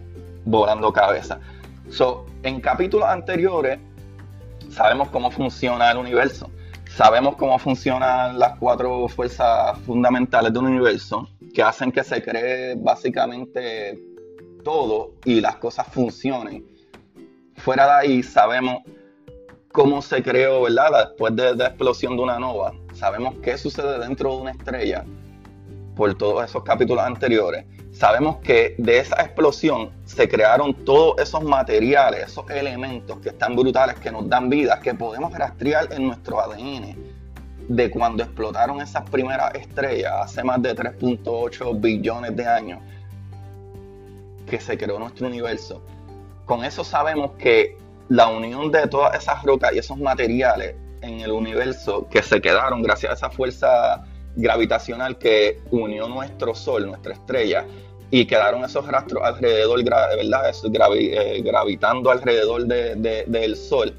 volando 0.44 0.92
cabeza. 0.92 1.40
So, 1.88 2.26
en 2.42 2.60
capítulos 2.60 3.08
anteriores 3.08 3.78
sabemos 4.76 5.08
cómo 5.08 5.30
funciona 5.30 5.90
el 5.90 5.96
universo, 5.96 6.50
sabemos 6.94 7.36
cómo 7.36 7.58
funcionan 7.58 8.38
las 8.38 8.58
cuatro 8.58 9.08
fuerzas 9.08 9.78
fundamentales 9.86 10.52
del 10.52 10.64
universo 10.64 11.26
que 11.54 11.62
hacen 11.62 11.90
que 11.90 12.04
se 12.04 12.22
cree 12.22 12.74
básicamente 12.76 13.98
todo 14.62 15.12
y 15.24 15.40
las 15.40 15.56
cosas 15.56 15.86
funcionen. 15.86 16.62
Fuera 17.54 17.86
de 17.86 17.92
ahí 17.92 18.22
sabemos 18.22 18.82
cómo 19.72 20.02
se 20.02 20.22
creó, 20.22 20.62
¿verdad? 20.64 21.08
Después 21.08 21.34
de 21.34 21.56
la 21.56 21.68
explosión 21.68 22.14
de 22.14 22.22
una 22.24 22.38
nova, 22.38 22.74
sabemos 22.92 23.36
qué 23.42 23.56
sucede 23.56 23.98
dentro 23.98 24.36
de 24.36 24.42
una 24.42 24.50
estrella 24.50 25.06
por 25.94 26.14
todos 26.18 26.44
esos 26.44 26.62
capítulos 26.62 27.02
anteriores 27.02 27.64
sabemos 27.98 28.36
que 28.36 28.74
de 28.76 28.98
esa 28.98 29.22
explosión 29.22 29.90
se 30.04 30.28
crearon 30.28 30.74
todos 30.84 31.18
esos 31.18 31.42
materiales, 31.42 32.28
esos 32.28 32.48
elementos 32.50 33.18
que 33.20 33.30
están 33.30 33.56
brutales, 33.56 33.98
que 33.98 34.10
nos 34.10 34.28
dan 34.28 34.50
vida, 34.50 34.80
que 34.80 34.94
podemos 34.94 35.32
rastrear 35.32 35.90
en 35.92 36.06
nuestro 36.06 36.40
ADN 36.40 36.94
de 37.68 37.90
cuando 37.90 38.22
explotaron 38.22 38.80
esas 38.80 39.08
primeras 39.10 39.54
estrellas 39.54 40.12
hace 40.16 40.44
más 40.44 40.60
de 40.62 40.74
3.8 40.74 41.80
billones 41.80 42.36
de 42.36 42.46
años 42.46 42.80
que 44.46 44.60
se 44.60 44.76
creó 44.76 44.98
nuestro 44.98 45.26
universo. 45.26 45.82
Con 46.44 46.64
eso 46.64 46.84
sabemos 46.84 47.32
que 47.38 47.76
la 48.08 48.28
unión 48.28 48.70
de 48.70 48.86
todas 48.86 49.20
esas 49.20 49.42
rocas 49.42 49.72
y 49.74 49.78
esos 49.78 49.98
materiales 49.98 50.76
en 51.00 51.20
el 51.20 51.32
universo 51.32 52.06
que 52.08 52.22
se 52.22 52.40
quedaron 52.40 52.82
gracias 52.82 53.10
a 53.10 53.14
esa 53.14 53.30
fuerza 53.30 54.04
gravitacional 54.36 55.16
que 55.18 55.60
unió 55.70 56.08
nuestro 56.08 56.54
Sol, 56.54 56.86
nuestra 56.86 57.14
estrella, 57.14 57.64
y 58.10 58.24
quedaron 58.26 58.64
esos 58.64 58.86
rastros 58.86 59.22
alrededor, 59.24 59.82
¿verdad? 59.82 60.50
Eh, 60.94 61.42
gravitando 61.42 62.10
alrededor 62.10 62.66
del 62.66 63.56
Sol 63.56 63.94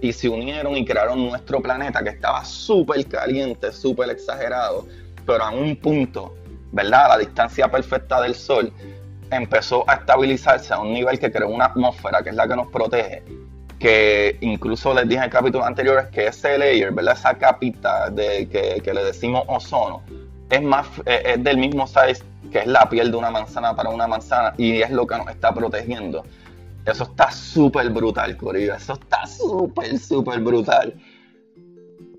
y 0.00 0.12
se 0.12 0.28
unieron 0.28 0.76
y 0.76 0.84
crearon 0.84 1.26
nuestro 1.26 1.60
planeta 1.60 2.02
que 2.02 2.10
estaba 2.10 2.44
súper 2.44 3.06
caliente, 3.06 3.72
súper 3.72 4.10
exagerado, 4.10 4.86
pero 5.24 5.44
a 5.44 5.50
un 5.50 5.76
punto, 5.76 6.34
¿verdad? 6.72 7.06
A 7.06 7.08
la 7.10 7.18
distancia 7.18 7.70
perfecta 7.70 8.20
del 8.20 8.34
Sol, 8.34 8.72
empezó 9.30 9.88
a 9.88 9.94
estabilizarse 9.94 10.74
a 10.74 10.80
un 10.80 10.92
nivel 10.92 11.18
que 11.18 11.30
creó 11.30 11.48
una 11.48 11.66
atmósfera, 11.66 12.22
que 12.22 12.30
es 12.30 12.36
la 12.36 12.46
que 12.46 12.56
nos 12.56 12.68
protege, 12.68 13.22
que 13.78 14.36
incluso 14.40 14.92
les 14.94 15.08
dije 15.08 15.22
en 15.24 15.30
capítulos 15.30 15.66
anteriores 15.66 16.08
que 16.08 16.26
ese 16.26 16.58
layer, 16.58 16.92
¿verdad? 16.92 17.16
Esa 17.16 17.34
capita 17.34 18.10
de, 18.10 18.48
que, 18.48 18.80
que 18.82 18.92
le 18.92 19.04
decimos 19.04 19.44
ozono, 19.46 20.02
es, 20.50 20.62
más, 20.62 20.86
es 21.06 21.42
del 21.42 21.56
mismo 21.56 21.86
size 21.86 22.22
que 22.50 22.60
es 22.60 22.66
la 22.66 22.88
piel 22.88 23.10
de 23.10 23.16
una 23.16 23.30
manzana 23.30 23.74
para 23.74 23.90
una 23.90 24.06
manzana 24.06 24.54
y 24.56 24.82
es 24.82 24.90
lo 24.90 25.06
que 25.06 25.16
nos 25.16 25.28
está 25.28 25.52
protegiendo. 25.52 26.24
Eso 26.84 27.04
está 27.04 27.30
súper 27.30 27.90
brutal, 27.90 28.36
Corillo. 28.36 28.74
Eso 28.74 28.94
está 28.94 29.26
súper, 29.26 29.98
súper 29.98 30.40
brutal. 30.40 30.94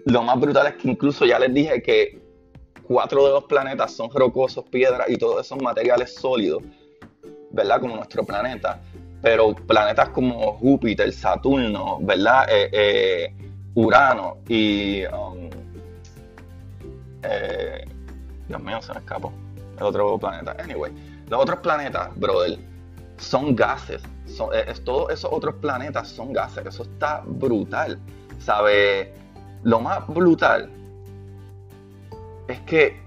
Lo 0.06 0.24
más 0.24 0.40
brutal 0.40 0.68
es 0.68 0.74
que 0.76 0.90
incluso 0.90 1.26
ya 1.26 1.38
les 1.40 1.54
dije 1.54 1.82
que 1.82 2.20
cuatro 2.84 3.26
de 3.26 3.32
los 3.32 3.44
planetas 3.46 3.94
son 3.94 4.10
rocosos, 4.12 4.66
piedras 4.66 5.10
y 5.10 5.18
todos 5.18 5.46
esos 5.46 5.62
materiales 5.62 6.16
sólidos, 6.16 6.64
¿verdad? 7.52 7.80
Como 7.80 7.96
nuestro 7.96 8.24
planeta. 8.24 8.82
Pero 9.22 9.56
planetas 9.56 10.10
como 10.10 10.54
Júpiter, 10.58 11.12
Saturno, 11.12 12.00
¿verdad? 12.02 12.48
Eh, 12.50 12.70
eh, 12.72 13.36
Urano 13.76 14.38
y... 14.48 15.06
Um, 15.06 15.50
eh, 17.24 17.86
Dios 18.48 18.62
mío, 18.62 18.80
se 18.82 18.94
me 18.94 19.00
escapó 19.00 19.32
otro 19.82 20.18
planeta. 20.18 20.56
Anyway, 20.64 20.92
los 21.30 21.42
otros 21.42 21.60
planetas, 21.60 22.10
brother, 22.16 22.58
son 23.18 23.56
gases. 23.56 24.02
Son, 24.26 24.54
eh, 24.54 24.66
es, 24.68 24.84
todos 24.84 25.12
esos 25.12 25.32
otros 25.32 25.56
planetas 25.56 26.08
son 26.08 26.34
gases. 26.34 26.66
Eso 26.66 26.84
está 26.84 27.24
brutal. 27.26 28.00
¿Sabe? 28.40 29.14
Lo 29.64 29.80
más 29.80 30.08
brutal 30.08 30.70
es 32.48 32.60
que 32.62 33.02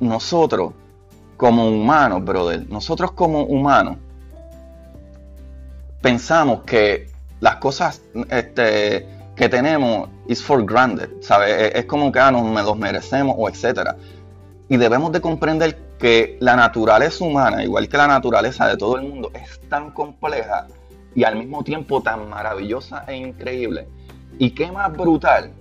nosotros, 0.00 0.72
como 1.36 1.68
humanos, 1.68 2.24
brother, 2.24 2.68
nosotros 2.68 3.12
como 3.12 3.42
humanos, 3.42 3.96
pensamos 6.00 6.62
que 6.62 7.10
las 7.40 7.56
cosas 7.56 8.02
este, 8.30 9.08
que 9.34 9.48
tenemos 9.48 10.08
is 10.28 10.42
for 10.42 10.64
granted, 10.64 11.10
¿sabes? 11.20 11.72
Es, 11.74 11.84
como 11.86 12.10
que 12.10 12.18
ah, 12.18 12.30
nos 12.30 12.64
los 12.64 12.76
merecemos 12.76 13.34
o 13.38 13.48
etcétera. 13.48 13.96
Y 14.68 14.76
debemos 14.76 15.12
de 15.12 15.20
comprender 15.20 15.78
que 15.98 16.36
la 16.40 16.56
naturaleza 16.56 17.24
humana, 17.24 17.62
igual 17.62 17.88
que 17.88 17.96
la 17.96 18.06
naturaleza 18.06 18.66
de 18.66 18.76
todo 18.76 18.96
el 18.96 19.02
mundo, 19.02 19.30
es 19.34 19.60
tan 19.68 19.92
compleja 19.92 20.66
y 21.14 21.24
al 21.24 21.36
mismo 21.36 21.62
tiempo 21.64 22.02
tan 22.02 22.28
maravillosa 22.28 23.04
e 23.06 23.16
increíble. 23.16 23.88
Y 24.38 24.50
qué 24.50 24.70
más 24.70 24.92
brutal 24.92 25.52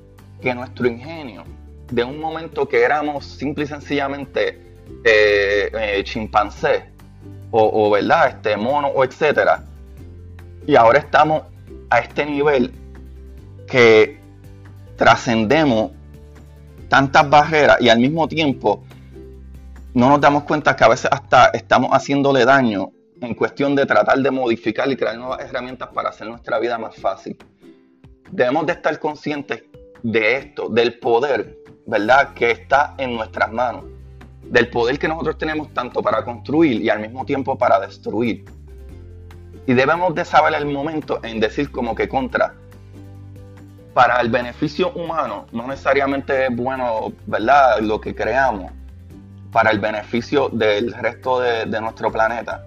que 0.42 0.54
nuestro 0.54 0.88
ingenio 0.88 1.44
de 1.90 2.04
un 2.04 2.20
momento 2.20 2.68
que 2.68 2.82
éramos 2.82 3.26
simple 3.26 3.64
y 3.64 3.68
sencillamente 3.68 4.62
eh, 5.04 5.72
eh, 5.74 6.04
chimpancé 6.04 6.96
o, 7.52 7.90
verdad, 7.90 8.28
este 8.30 8.58
mono 8.58 8.90
o 8.90 9.04
etcétera. 9.04 9.64
Y 10.68 10.76
ahora 10.76 11.00
estamos 11.00 11.44
a 11.90 12.00
este 12.00 12.26
nivel 12.26 12.74
que 13.68 14.20
trascendemos 14.98 15.92
tantas 16.90 17.30
barreras 17.30 17.78
y 17.80 17.88
al 17.88 18.00
mismo 18.00 18.28
tiempo 18.28 18.84
no 19.96 20.10
nos 20.10 20.20
damos 20.20 20.44
cuenta 20.44 20.76
que 20.76 20.84
a 20.84 20.90
veces 20.90 21.10
hasta 21.10 21.48
estamos 21.54 21.90
haciéndole 21.92 22.44
daño 22.44 22.92
en 23.22 23.34
cuestión 23.34 23.76
de 23.76 23.86
tratar 23.86 24.20
de 24.20 24.30
modificar 24.30 24.92
y 24.92 24.98
crear 24.98 25.18
nuevas 25.18 25.40
herramientas 25.40 25.88
para 25.94 26.10
hacer 26.10 26.28
nuestra 26.28 26.60
vida 26.60 26.78
más 26.78 26.98
fácil. 26.98 27.38
Debemos 28.30 28.66
de 28.66 28.74
estar 28.74 29.00
conscientes 29.00 29.64
de 30.04 30.36
esto, 30.36 30.68
del 30.68 31.00
poder, 31.00 31.58
¿verdad?, 31.88 32.34
que 32.34 32.52
está 32.52 32.94
en 32.98 33.16
nuestras 33.16 33.50
manos, 33.54 33.86
del 34.44 34.70
poder 34.70 35.00
que 35.00 35.08
nosotros 35.08 35.38
tenemos 35.38 35.74
tanto 35.74 36.04
para 36.04 36.26
construir 36.26 36.82
y 36.82 36.90
al 36.90 37.00
mismo 37.00 37.26
tiempo 37.26 37.58
para 37.58 37.80
destruir. 37.80 38.44
Y 39.66 39.74
debemos 39.74 40.14
de 40.14 40.26
saber 40.26 40.56
el 40.56 40.66
momento 40.66 41.22
en 41.24 41.40
decir 41.40 41.72
como 41.72 41.96
que 41.96 42.10
contra, 42.10 42.54
para 43.94 44.20
el 44.20 44.28
beneficio 44.28 44.92
humano 44.92 45.46
no 45.54 45.66
necesariamente 45.68 46.48
es 46.48 46.54
bueno, 46.54 47.14
¿verdad?, 47.26 47.80
lo 47.80 48.02
que 48.02 48.14
creamos, 48.14 48.74
para 49.56 49.72
el 49.72 49.80
beneficio 49.80 50.50
del 50.50 50.92
resto 50.92 51.40
de, 51.40 51.80
nuestro 51.80 52.12
planeta. 52.12 52.66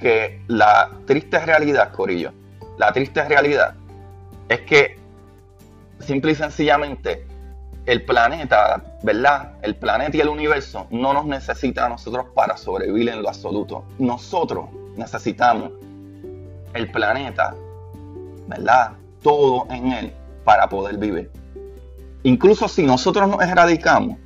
Que 0.00 0.42
la 0.48 0.90
triste 1.06 1.38
realidad, 1.38 1.92
Corillo, 1.92 2.32
la 2.78 2.92
triste 2.92 3.22
realidad 3.28 3.74
es 4.48 4.62
que 4.62 4.98
simple 6.00 6.32
y 6.32 6.34
sencillamente 6.34 7.24
el 7.86 8.04
planeta, 8.04 8.82
¿verdad? 9.04 9.52
El 9.62 9.76
planeta 9.76 10.16
y 10.16 10.20
el 10.20 10.28
universo 10.28 10.88
no 10.90 11.12
nos 11.12 11.26
necesita 11.26 11.86
a 11.86 11.90
nosotros 11.90 12.26
para 12.34 12.56
sobrevivir 12.56 13.08
en 13.08 13.22
lo 13.22 13.28
absoluto. 13.28 13.84
Nosotros 14.00 14.66
necesitamos 14.96 15.70
el 16.74 16.90
planeta, 16.90 17.54
¿verdad? 18.48 18.94
Todo 19.22 19.68
en 19.70 19.92
él 19.92 20.12
para 20.42 20.68
poder 20.68 20.98
vivir. 20.98 21.30
Incluso 22.24 22.66
si 22.66 22.84
nosotros 22.84 23.28
nos 23.28 23.40
erradicamos, 23.42 24.18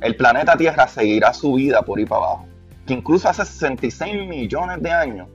el 0.00 0.16
planeta 0.16 0.56
Tierra 0.56 0.86
seguirá 0.88 1.32
su 1.32 1.54
vida 1.54 1.82
por 1.82 1.98
ahí 1.98 2.06
para 2.06 2.24
abajo. 2.24 2.46
Que 2.86 2.94
incluso 2.94 3.28
hace 3.28 3.44
66 3.44 4.28
millones 4.28 4.82
de 4.82 4.90
años, 4.90 5.28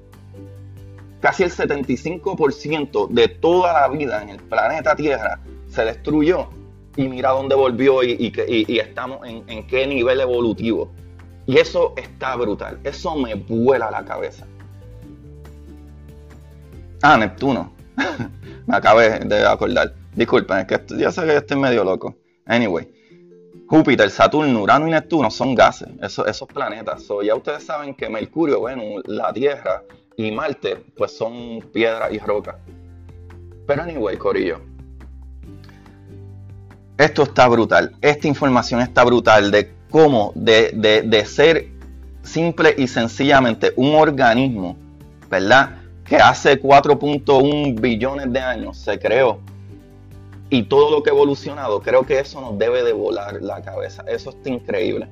casi 1.20 1.44
el 1.44 1.52
75% 1.52 3.10
de 3.10 3.28
toda 3.28 3.74
la 3.74 3.88
vida 3.90 4.22
en 4.22 4.30
el 4.30 4.38
planeta 4.38 4.96
Tierra 4.96 5.40
se 5.68 5.86
destruyó 5.86 6.50
y 6.96 7.08
mira 7.08 7.30
dónde 7.30 7.56
volvió 7.56 8.04
y, 8.04 8.34
estamos 8.80 9.26
en, 9.28 9.44
en, 9.48 9.68
qué 9.68 9.88
nivel 9.88 10.20
evolutivo. 10.20 10.92
Y 11.46 11.58
eso 11.58 11.94
está 11.98 12.36
brutal. 12.36 12.80
Eso 12.84 13.16
me 13.16 13.36
vuela 13.36 13.90
la 13.90 14.04
cabeza. 14.04 14.46
Ah, 17.02 17.18
Neptuno. 17.18 17.74
me 18.68 18.76
acabé 18.76 19.20
de 19.20 19.46
acordar. 19.46 19.94
Disculpen, 20.16 20.60
es 20.60 20.66
que 20.66 20.98
ya 20.98 21.12
sé 21.12 21.26
que 21.26 21.38
estoy 21.38 21.58
medio 21.58 21.84
loco. 21.84 22.16
Anyway. 22.46 23.01
Júpiter, 23.72 24.10
Saturno, 24.12 24.64
Urano 24.64 24.86
y 24.86 24.92
Neptuno 24.92 25.32
son 25.32 25.56
gases, 25.56 25.88
esos, 26.02 26.46
planetas. 26.50 27.08
Ya 27.24 27.34
ustedes 27.34 27.64
saben 27.64 27.96
que 27.96 28.10
Mercurio, 28.10 28.64
Venus, 28.64 29.02
la 29.06 29.32
Tierra 29.32 29.84
y 30.18 30.30
Marte, 30.30 30.76
pues 30.98 31.16
son 31.16 31.62
piedra 31.72 32.12
y 32.12 32.18
roca. 32.20 32.60
Pero 33.66 33.84
anyway, 33.84 34.18
Corillo, 34.18 34.60
esto 36.98 37.24
está 37.24 37.48
brutal. 37.48 37.96
Esta 38.02 38.28
información 38.28 38.82
está 38.82 39.06
brutal 39.06 39.52
de 39.52 39.72
cómo 39.90 40.34
de, 40.36 41.26
ser 41.26 41.70
simple 42.24 42.76
y 42.78 42.90
sencillamente 42.90 43.72
un 43.78 43.96
organismo, 43.96 44.76
¿verdad? 45.30 45.78
Que 46.04 46.18
hace 46.18 46.62
4.1 46.62 47.80
billones 47.80 48.34
de 48.34 48.40
años 48.42 48.78
se 48.78 49.00
creó 49.00 49.40
y 50.52 50.64
todo 50.64 50.92
lo 50.92 51.02
que 51.02 51.10
ha 51.10 51.14
evolucionado, 51.14 51.82
creo 51.82 52.06
que 52.06 52.20
eso 52.20 52.42
nos 52.42 52.60
debe 52.60 52.84
de 52.84 52.92
volar 52.92 53.42
la 53.42 53.62
cabeza. 53.62 54.04
Eso 54.06 54.32
está 54.32 54.50
increíble. 54.50 55.08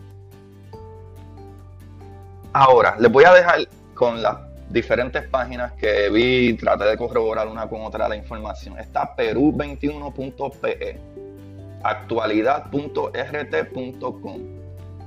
Ahora, 2.51 2.97
les 2.99 3.09
voy 3.09 3.23
a 3.23 3.33
dejar 3.33 3.59
con 3.93 4.21
las 4.21 4.35
diferentes 4.69 5.25
páginas 5.29 5.71
que 5.73 6.09
vi, 6.09 6.55
traté 6.55 6.83
de 6.83 6.97
corroborar 6.97 7.47
una 7.47 7.69
con 7.69 7.83
otra 7.83 8.09
la 8.09 8.17
información. 8.17 8.77
Está 8.79 9.15
perú21.pe 9.15 10.99
actualidad.rt.com, 11.83 14.41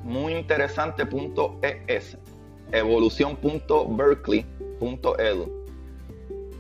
muy 0.03 0.33
interesante.es, 0.33 2.17
evolución.berkeley.edu, 2.73 5.53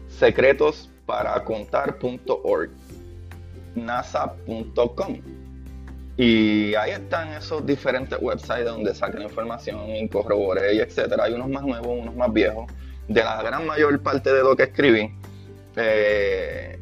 secretos 0.08 0.90
para 1.06 1.42
contar.org, 1.42 2.70
nasa.com. 3.74 5.20
Y 6.16 6.74
ahí 6.74 6.90
están 6.90 7.32
esos 7.32 7.64
diferentes 7.64 8.18
websites 8.20 8.66
donde 8.66 8.94
sacan 8.94 9.22
información 9.22 9.88
y 9.88 10.06
corroboré 10.08 10.74
y 10.74 10.80
etcétera. 10.80 11.24
Hay 11.24 11.32
unos 11.32 11.48
más 11.48 11.62
nuevos, 11.62 12.00
unos 12.00 12.14
más 12.14 12.30
viejos. 12.32 12.70
De 13.08 13.24
la 13.24 13.42
gran 13.42 13.66
mayor 13.66 14.00
parte 14.02 14.32
de 14.32 14.42
lo 14.42 14.54
que 14.54 14.64
escribí, 14.64 15.10
eh, 15.76 16.78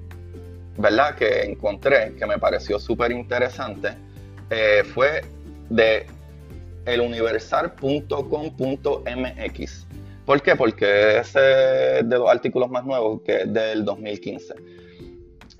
¿verdad? 0.77 1.15
Que 1.15 1.43
encontré, 1.43 2.15
que 2.17 2.27
me 2.27 2.39
pareció 2.39 2.79
súper 2.79 3.13
interesante, 3.13 3.97
eh, 4.51 4.83
fue 4.85 5.23
de 5.71 6.07
eluniversal.com.mx. 6.87 9.87
¿Por 10.27 10.43
qué? 10.43 10.57
Porque 10.57 11.19
ese 11.19 12.01
es 12.01 12.09
de 12.09 12.19
los 12.19 12.29
artículos 12.29 12.69
más 12.71 12.85
nuevos, 12.85 13.23
que 13.23 13.43
es 13.43 13.53
del 13.53 13.85
2015. 13.85 14.55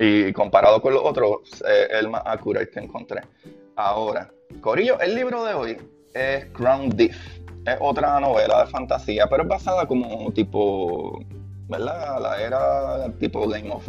Y 0.01 0.33
comparado 0.33 0.83
con 0.83 0.95
los 0.95 1.05
otros, 1.05 1.41
es 1.53 1.91
el 1.91 2.09
más 2.09 2.23
accurate 2.25 2.71
que 2.71 2.81
encontré. 2.81 3.21
Ahora, 3.77 4.33
Corillo, 4.61 4.99
el 4.99 5.15
libro 5.15 5.45
de 5.45 5.55
hoy 5.55 5.77
es 6.15 6.47
Crown 6.47 6.91
Diff. 6.91 7.17
Es 7.67 7.77
otra 7.79 8.19
novela 8.19 8.65
de 8.65 8.71
fantasía, 8.71 9.29
pero 9.29 9.43
es 9.43 9.49
basada 9.49 9.87
como 9.87 10.33
tipo 10.33 11.23
¿verdad? 11.71 12.21
La 12.21 12.43
era 12.43 13.13
tipo 13.21 13.49
Game 13.49 13.71
of, 13.71 13.85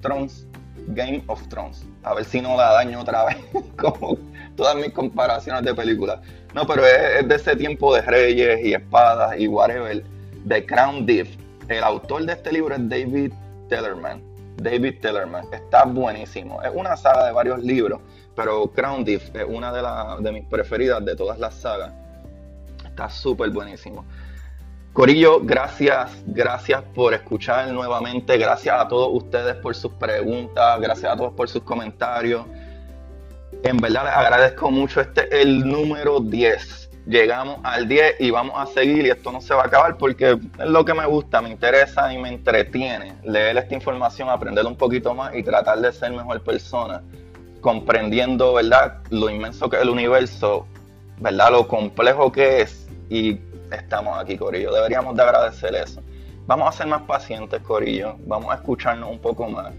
Thrones, 0.00 0.46
Game 0.88 1.22
of 1.26 1.46
Thrones. 1.48 1.84
A 2.04 2.14
ver 2.14 2.24
si 2.24 2.40
no 2.40 2.56
la 2.56 2.72
daño 2.72 3.00
otra 3.00 3.24
vez, 3.26 3.36
como 3.76 4.16
todas 4.56 4.76
mis 4.76 4.92
comparaciones 4.92 5.62
de 5.64 5.74
películas. 5.74 6.20
No, 6.54 6.66
pero 6.66 6.86
es, 6.86 7.28
de 7.28 7.34
ese 7.34 7.56
tiempo 7.56 7.94
de 7.94 8.02
reyes 8.02 8.64
y 8.64 8.74
espadas 8.74 9.38
y 9.38 9.48
whatever, 9.48 10.02
de 10.44 10.66
Crown 10.66 11.04
Diff. 11.04 11.28
El 11.68 11.82
autor 11.82 12.24
de 12.24 12.32
este 12.32 12.52
libro 12.52 12.74
es 12.74 12.88
David 12.88 13.32
Tellerman. 13.68 14.22
David 14.62 15.00
Tellerman. 15.00 15.46
Está 15.52 15.84
buenísimo. 15.84 16.62
Es 16.62 16.70
una 16.74 16.96
saga 16.96 17.26
de 17.26 17.32
varios 17.32 17.60
libros, 17.60 18.00
pero 18.34 18.70
Crown 18.70 19.04
Diff 19.04 19.34
es 19.34 19.44
una 19.48 19.72
de, 19.72 20.22
de 20.22 20.32
mis 20.32 20.44
preferidas 20.46 21.04
de 21.04 21.16
todas 21.16 21.38
las 21.38 21.54
sagas. 21.54 21.92
Está 22.84 23.08
súper 23.08 23.50
buenísimo. 23.50 24.04
Corillo, 24.92 25.40
gracias, 25.40 26.10
gracias 26.26 26.82
por 26.94 27.14
escuchar 27.14 27.68
nuevamente, 27.68 28.36
gracias 28.36 28.74
a 28.76 28.88
todos 28.88 29.22
ustedes 29.22 29.54
por 29.56 29.74
sus 29.76 29.92
preguntas, 29.92 30.80
gracias 30.80 31.12
a 31.12 31.16
todos 31.16 31.32
por 31.34 31.48
sus 31.48 31.62
comentarios. 31.62 32.44
En 33.62 33.76
verdad 33.76 34.04
les 34.04 34.14
agradezco 34.14 34.70
mucho, 34.70 35.00
este 35.00 35.26
es 35.26 35.46
el 35.46 35.60
número 35.60 36.18
10. 36.18 36.79
Llegamos 37.10 37.58
al 37.64 37.88
10 37.88 38.20
y 38.20 38.30
vamos 38.30 38.54
a 38.56 38.66
seguir 38.66 39.04
y 39.04 39.10
esto 39.10 39.32
no 39.32 39.40
se 39.40 39.52
va 39.52 39.62
a 39.62 39.66
acabar 39.66 39.96
porque 39.96 40.38
es 40.60 40.68
lo 40.68 40.84
que 40.84 40.94
me 40.94 41.04
gusta, 41.06 41.42
me 41.42 41.50
interesa 41.50 42.12
y 42.12 42.18
me 42.18 42.28
entretiene 42.28 43.16
leer 43.24 43.56
esta 43.56 43.74
información, 43.74 44.28
aprender 44.28 44.64
un 44.64 44.76
poquito 44.76 45.12
más 45.12 45.34
y 45.34 45.42
tratar 45.42 45.80
de 45.80 45.92
ser 45.92 46.12
mejor 46.12 46.40
persona, 46.44 47.02
comprendiendo, 47.60 48.54
¿verdad?, 48.54 48.98
lo 49.10 49.28
inmenso 49.28 49.68
que 49.68 49.78
es 49.78 49.82
el 49.82 49.88
universo, 49.88 50.68
¿verdad?, 51.18 51.50
lo 51.50 51.66
complejo 51.66 52.30
que 52.30 52.60
es 52.60 52.86
y 53.08 53.40
estamos 53.72 54.16
aquí, 54.16 54.38
Corillo. 54.38 54.72
Deberíamos 54.72 55.16
de 55.16 55.22
agradecer 55.24 55.74
eso. 55.74 56.00
Vamos 56.46 56.68
a 56.68 56.78
ser 56.78 56.86
más 56.86 57.02
pacientes, 57.02 57.60
Corillo. 57.62 58.14
Vamos 58.20 58.52
a 58.52 58.54
escucharnos 58.54 59.10
un 59.10 59.18
poco 59.18 59.48
más. 59.48 59.72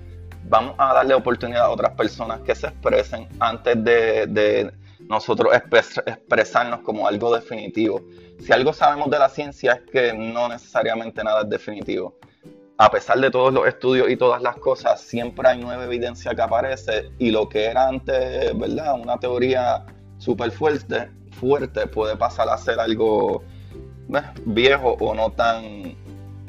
Vamos 0.49 0.75
a 0.77 0.93
darle 0.95 1.13
oportunidad 1.13 1.63
a 1.63 1.69
otras 1.69 1.93
personas 1.93 2.41
que 2.41 2.55
se 2.55 2.67
expresen 2.67 3.29
antes 3.39 3.81
de, 3.81 4.73
nosotros 5.07 5.53
expresarnos 5.53 6.81
como 6.81 7.07
algo 7.07 7.33
definitivo. 7.35 8.01
Si 8.39 8.51
algo 8.51 8.73
sabemos 8.73 9.09
de 9.09 9.19
la 9.19 9.29
ciencia 9.29 9.73
es 9.73 9.91
que 9.91 10.13
no 10.13 10.47
necesariamente 10.47 11.23
nada 11.23 11.41
es 11.41 11.49
definitivo. 11.49 12.15
A 12.77 12.89
pesar 12.89 13.19
de 13.19 13.29
todos 13.29 13.53
los 13.53 13.67
estudios 13.67 14.09
y 14.09 14.17
todas 14.17 14.41
las 14.41 14.55
cosas, 14.57 14.99
siempre 15.01 15.47
hay 15.47 15.59
nueva 15.59 15.83
evidencia 15.83 16.33
que 16.33 16.41
aparece 16.41 17.11
y 17.19 17.29
lo 17.29 17.47
que 17.47 17.65
era 17.65 17.87
antes, 17.87 18.57
¿verdad? 18.57 18.99
Una 18.99 19.19
teoría 19.19 19.85
súper 20.17 20.51
fuerte, 20.51 21.09
puede 21.87 22.15
pasar 22.15 22.49
a 22.49 22.57
ser 22.57 22.79
algo 22.79 23.43
viejo 24.45 24.97
o 24.99 25.13
no 25.13 25.31
tan, 25.31 25.95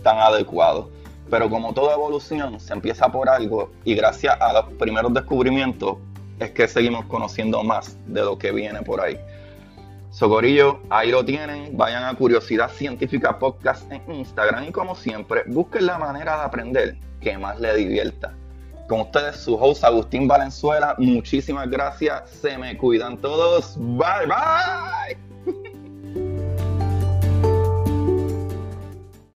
tan 0.02 0.18
adecuado. 0.18 0.90
Pero 1.28 1.48
como 1.50 1.72
toda 1.72 1.94
evolución 1.94 2.60
se 2.60 2.72
empieza 2.72 3.10
por 3.10 3.28
algo 3.28 3.70
y 3.84 3.94
gracias 3.94 4.36
a 4.40 4.52
los 4.52 4.64
primeros 4.74 5.12
descubrimientos 5.12 5.96
es 6.38 6.50
que 6.50 6.68
seguimos 6.68 7.06
conociendo 7.06 7.62
más 7.62 7.96
de 8.06 8.22
lo 8.22 8.38
que 8.38 8.52
viene 8.52 8.82
por 8.82 9.00
ahí. 9.00 9.18
Socorillo, 10.10 10.80
ahí 10.90 11.10
lo 11.10 11.24
tienen. 11.24 11.76
Vayan 11.76 12.04
a 12.04 12.14
Curiosidad 12.14 12.70
Científica 12.70 13.38
Podcast 13.38 13.90
en 13.90 14.12
Instagram 14.12 14.68
y 14.68 14.72
como 14.72 14.94
siempre, 14.94 15.42
busquen 15.46 15.86
la 15.86 15.98
manera 15.98 16.36
de 16.36 16.42
aprender 16.42 16.96
que 17.20 17.38
más 17.38 17.58
le 17.58 17.74
divierta. 17.74 18.34
Con 18.88 19.00
ustedes, 19.00 19.36
su 19.36 19.54
host 19.54 19.84
Agustín 19.84 20.28
Valenzuela. 20.28 20.94
Muchísimas 20.98 21.70
gracias. 21.70 22.28
Se 22.28 22.58
me 22.58 22.76
cuidan 22.76 23.16
todos. 23.16 23.76
Bye 23.78 24.26
bye. 24.26 25.31